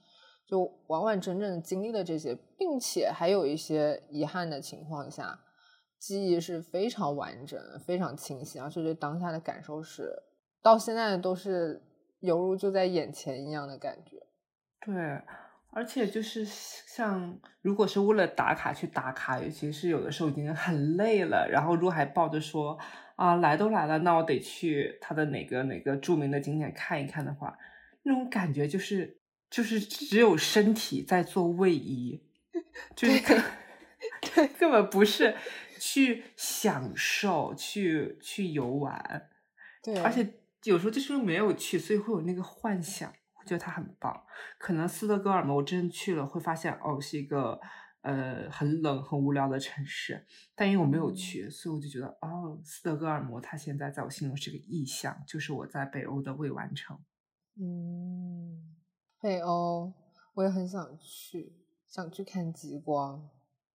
[0.48, 5.40] 就完完整整经历了这些，并且还有一些遗憾的情况下。
[6.02, 10.12] 记忆是非常完整、非常清晰，而且对当下的感受是
[10.60, 11.80] 到现在都是
[12.22, 14.18] 犹如就在眼前一样的感觉。
[14.84, 15.22] 对，
[15.70, 22.76] 而且就是像如果是为了打卡去打卡，尤其是有的时候已经很累了，然后如果还抱着说
[23.16, 27.56] 啊来都来了，那我得去他的哪个哪个著名的景点看一看的话，
[28.02, 29.20] 那种感觉就是
[29.52, 32.24] 就是只有身体在做位移，
[32.98, 33.20] 就是
[34.34, 35.36] 对，根本不是。
[35.82, 39.30] 去享受，去去游玩。
[39.82, 44.24] 对，而且有时候就是没有去，所以会有那个幻想，我觉得它很棒。
[44.60, 47.60] 可能斯德哥尔摩我真的去了，会发现哦是一个
[48.02, 50.24] 呃很冷很无聊的城市，
[50.54, 57.00] 但因为我没有去，所以我就觉得哦斯德哥尔摩它现在在我心中是个意象，就是我在北欧的未完成。
[57.60, 58.76] 嗯，
[59.20, 59.92] 北欧
[60.36, 61.54] 我也很想去，
[61.88, 63.28] 想去看极光。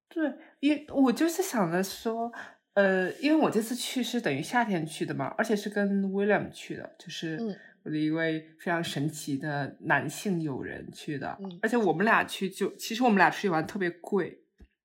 [0.08, 2.32] 对，因我就是想着说。
[2.74, 7.38] 呃，因为我这次去是等于夏天去的嘛，而且是跟 William 去的，就是
[7.82, 11.38] 我的一位非常神奇的男性友人去的。
[11.62, 14.42] 而且我们俩去就，其实我们俩出去玩特别贵，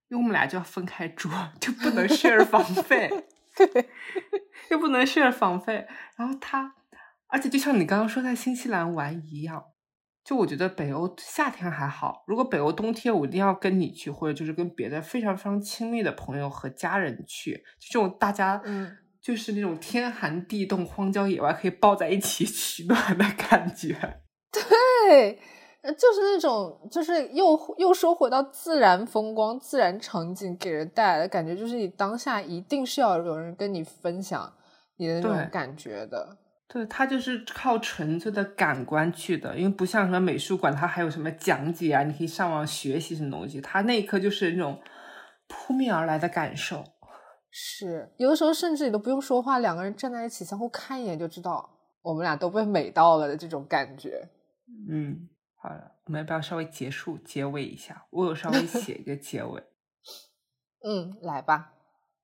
[0.07, 1.27] 因为我们俩就要分开住，
[1.59, 3.09] 就不能 share 房 费，
[3.57, 3.89] 对，
[4.69, 5.85] 又不能 share 房费。
[6.15, 6.73] 然后他，
[7.27, 9.65] 而且就像你刚刚说在新西兰玩一样。
[10.23, 24.21] 就我觉得北欧夏天还好，如果北欧冬天，我一定要跟你去，或者就是跟别的非常非常亲密的朋友和家人去，就这种大家，嗯，就是那种天寒地冻、荒郊野外可以抱在一起 取暖的感觉。
[24.51, 25.39] 对，
[25.83, 34.53] 就是那种，就是又又说回到自然风光、自然场景给人带来的感觉，就是你当下一定是要有人跟你分享
[34.97, 36.37] 你的那种感觉的。
[36.73, 43.59] 对他就是靠纯粹的感官去的，因为不像什么美术馆，它还有什么讲解啊，你可以上网学习什么东西。
[43.59, 44.81] 他那一刻就是那种
[45.49, 46.81] 扑面而来的感受，
[47.49, 51.69] 是有的时候甚至你都不用说话，两个人站在一起相互看一眼就知道
[52.01, 54.29] 我们俩都被美到了的这种感觉。
[54.89, 58.05] 嗯，好了，我们要不要稍微结束结尾一下？
[58.11, 59.61] 我有稍微写一个结尾。
[60.87, 61.73] 嗯，来吧。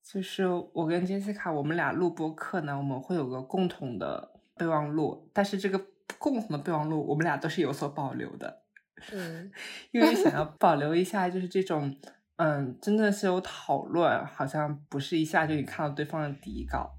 [0.09, 4.36] 就是我跟杰西卡，我们俩录播课呢，我们会有个共同的。
[4.57, 5.79] 备忘录，但是这个
[6.17, 8.63] 共同的备忘录，我们俩都是有所保留的。
[9.11, 9.51] 嗯，
[9.91, 11.95] 因为想要保留一下，就是这种，
[12.37, 16.95] 嗯，真的是有讨论，好像不是一下就你看到对方的底稿。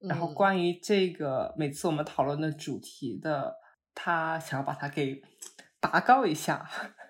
[0.00, 3.54] 然后关于这个，每次我们讨论的主题的，
[3.94, 5.22] 他想要把它给
[5.78, 6.68] 拔高一下。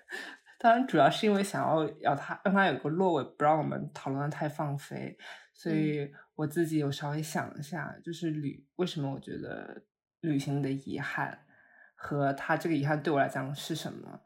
[0.59, 5.17] 当然，主要是因为想要要他让他有个落尾，不让我们讨论的太放飞。
[5.53, 9.83] 所以我自己有稍微想一下，就是旅为什么我觉得。
[10.23, 11.45] 旅行的遗憾
[11.95, 14.21] 和他这个遗憾对我来讲是什么？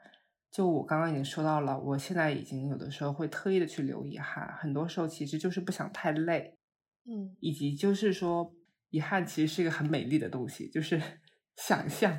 [0.52, 6.60] 就我刚刚已经说到了，我现在已经有的时候会特意的去留遗憾，很多时候其实就是不想太累，
[7.06, 8.54] 嗯，以及就是说
[8.90, 11.02] 遗憾其实是一个很美丽的东西，就是
[11.58, 12.12] 想象。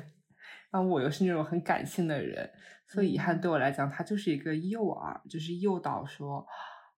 [0.71, 2.51] 然后我又是那种很感性的人，
[2.85, 6.45] 所以遗憾对我来讲，它就是一个诱饵，就是诱导说，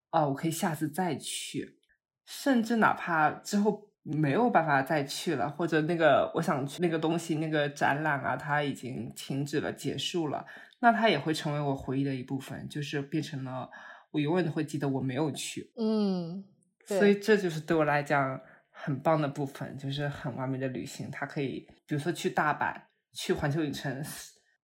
[0.09, 1.79] 啊，我可以下次再去，
[2.25, 3.90] 甚至哪怕之后。
[4.04, 10.45] 没有办法再去了，或者那个我想去那个东西，那个展览啊，它已经停止了，结束了，
[10.80, 13.70] 那它也会成为我回忆的一部分，就是变成了
[14.12, 15.72] 我永远都会记得我没有去。
[15.78, 16.43] 嗯，
[16.86, 21.10] 所以这就是对我来讲很棒的部分，就是很完美的旅行。
[21.12, 22.74] 它可以，比如说去大阪，
[23.14, 24.04] 去环球影城。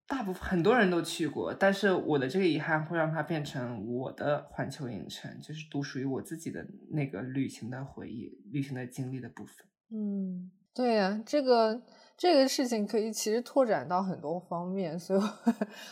[0.07, 9.65] 大部分很多人都去过，但是我的这个遗憾会让它变成我的环球影城，就是独属于我自己的那个旅行的回忆、旅行的经历的部分。
[9.91, 11.81] 嗯，对呀，这个
[12.15, 15.21] 这个事情可以其实拓展到很多方面，所以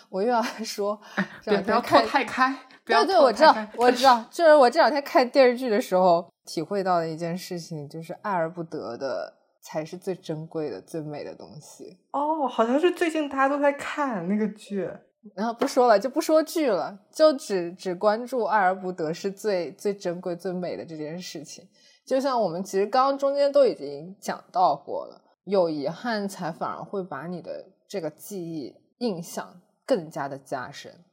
[0.09, 0.99] 我 又要说，
[1.43, 2.57] 不要拓太开。
[2.85, 9.41] 对对，我知道，我知道，就是我这两天看电视剧的时候体会到的一件事情，就是爱而不得的。
[9.65, 14.87] 才是最珍贵的、最美的东西哦，好像是最近大家都在看那个剧，
[15.33, 21.67] 然后不说了，就不说剧了，就只只关注爱而不得是最最珍贵、最美的这件事情。
[22.05, 31.03] 就像我们其实刚刚中间都已经讲到过了，有遗憾才反而会把你的这个记忆印象更加的加深。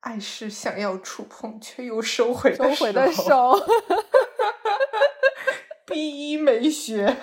[0.00, 3.52] 爱是想要触碰却又收回收回的手
[5.84, 7.14] ，B 一美学。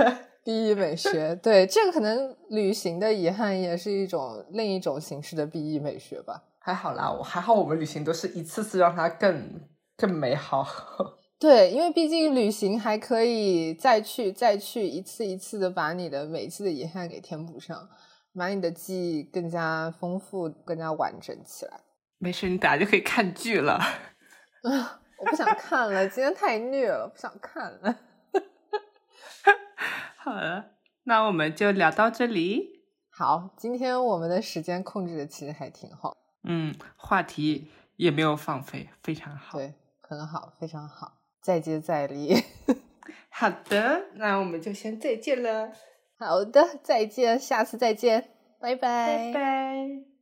[0.46, 6.44] B E 美学，对这个可能旅行的遗憾也是一种另一种形式的 B E 美学吧。
[6.60, 9.60] 还好啦，我还好，我们旅行都是一次次让它更
[9.98, 10.64] 更美好。
[11.40, 17.90] 对，因为毕竟旅行还可以再去再去，一次一次的把你的每一次的遗憾给填补上，
[18.38, 21.80] 把你的记忆更加丰富、更加完整起来。
[22.20, 23.74] 没事，你等下就可以看剧了。
[24.62, 27.96] 啊我不想看了，今天太虐了，不想看了。
[30.26, 30.72] 好了，
[31.04, 32.82] 那我们就聊到这里。
[33.12, 36.18] 好，今天我们的时间控制的其实还挺好。
[36.46, 39.60] 嗯，话题也没有放飞，非常好。
[39.60, 41.20] 对，很好，非常好。
[41.44, 42.44] 再接再厉。
[43.30, 45.72] 好的，那我们就先再见了。
[46.18, 49.32] 好的，再见，下次再见，拜拜。
[49.32, 50.15] 拜拜。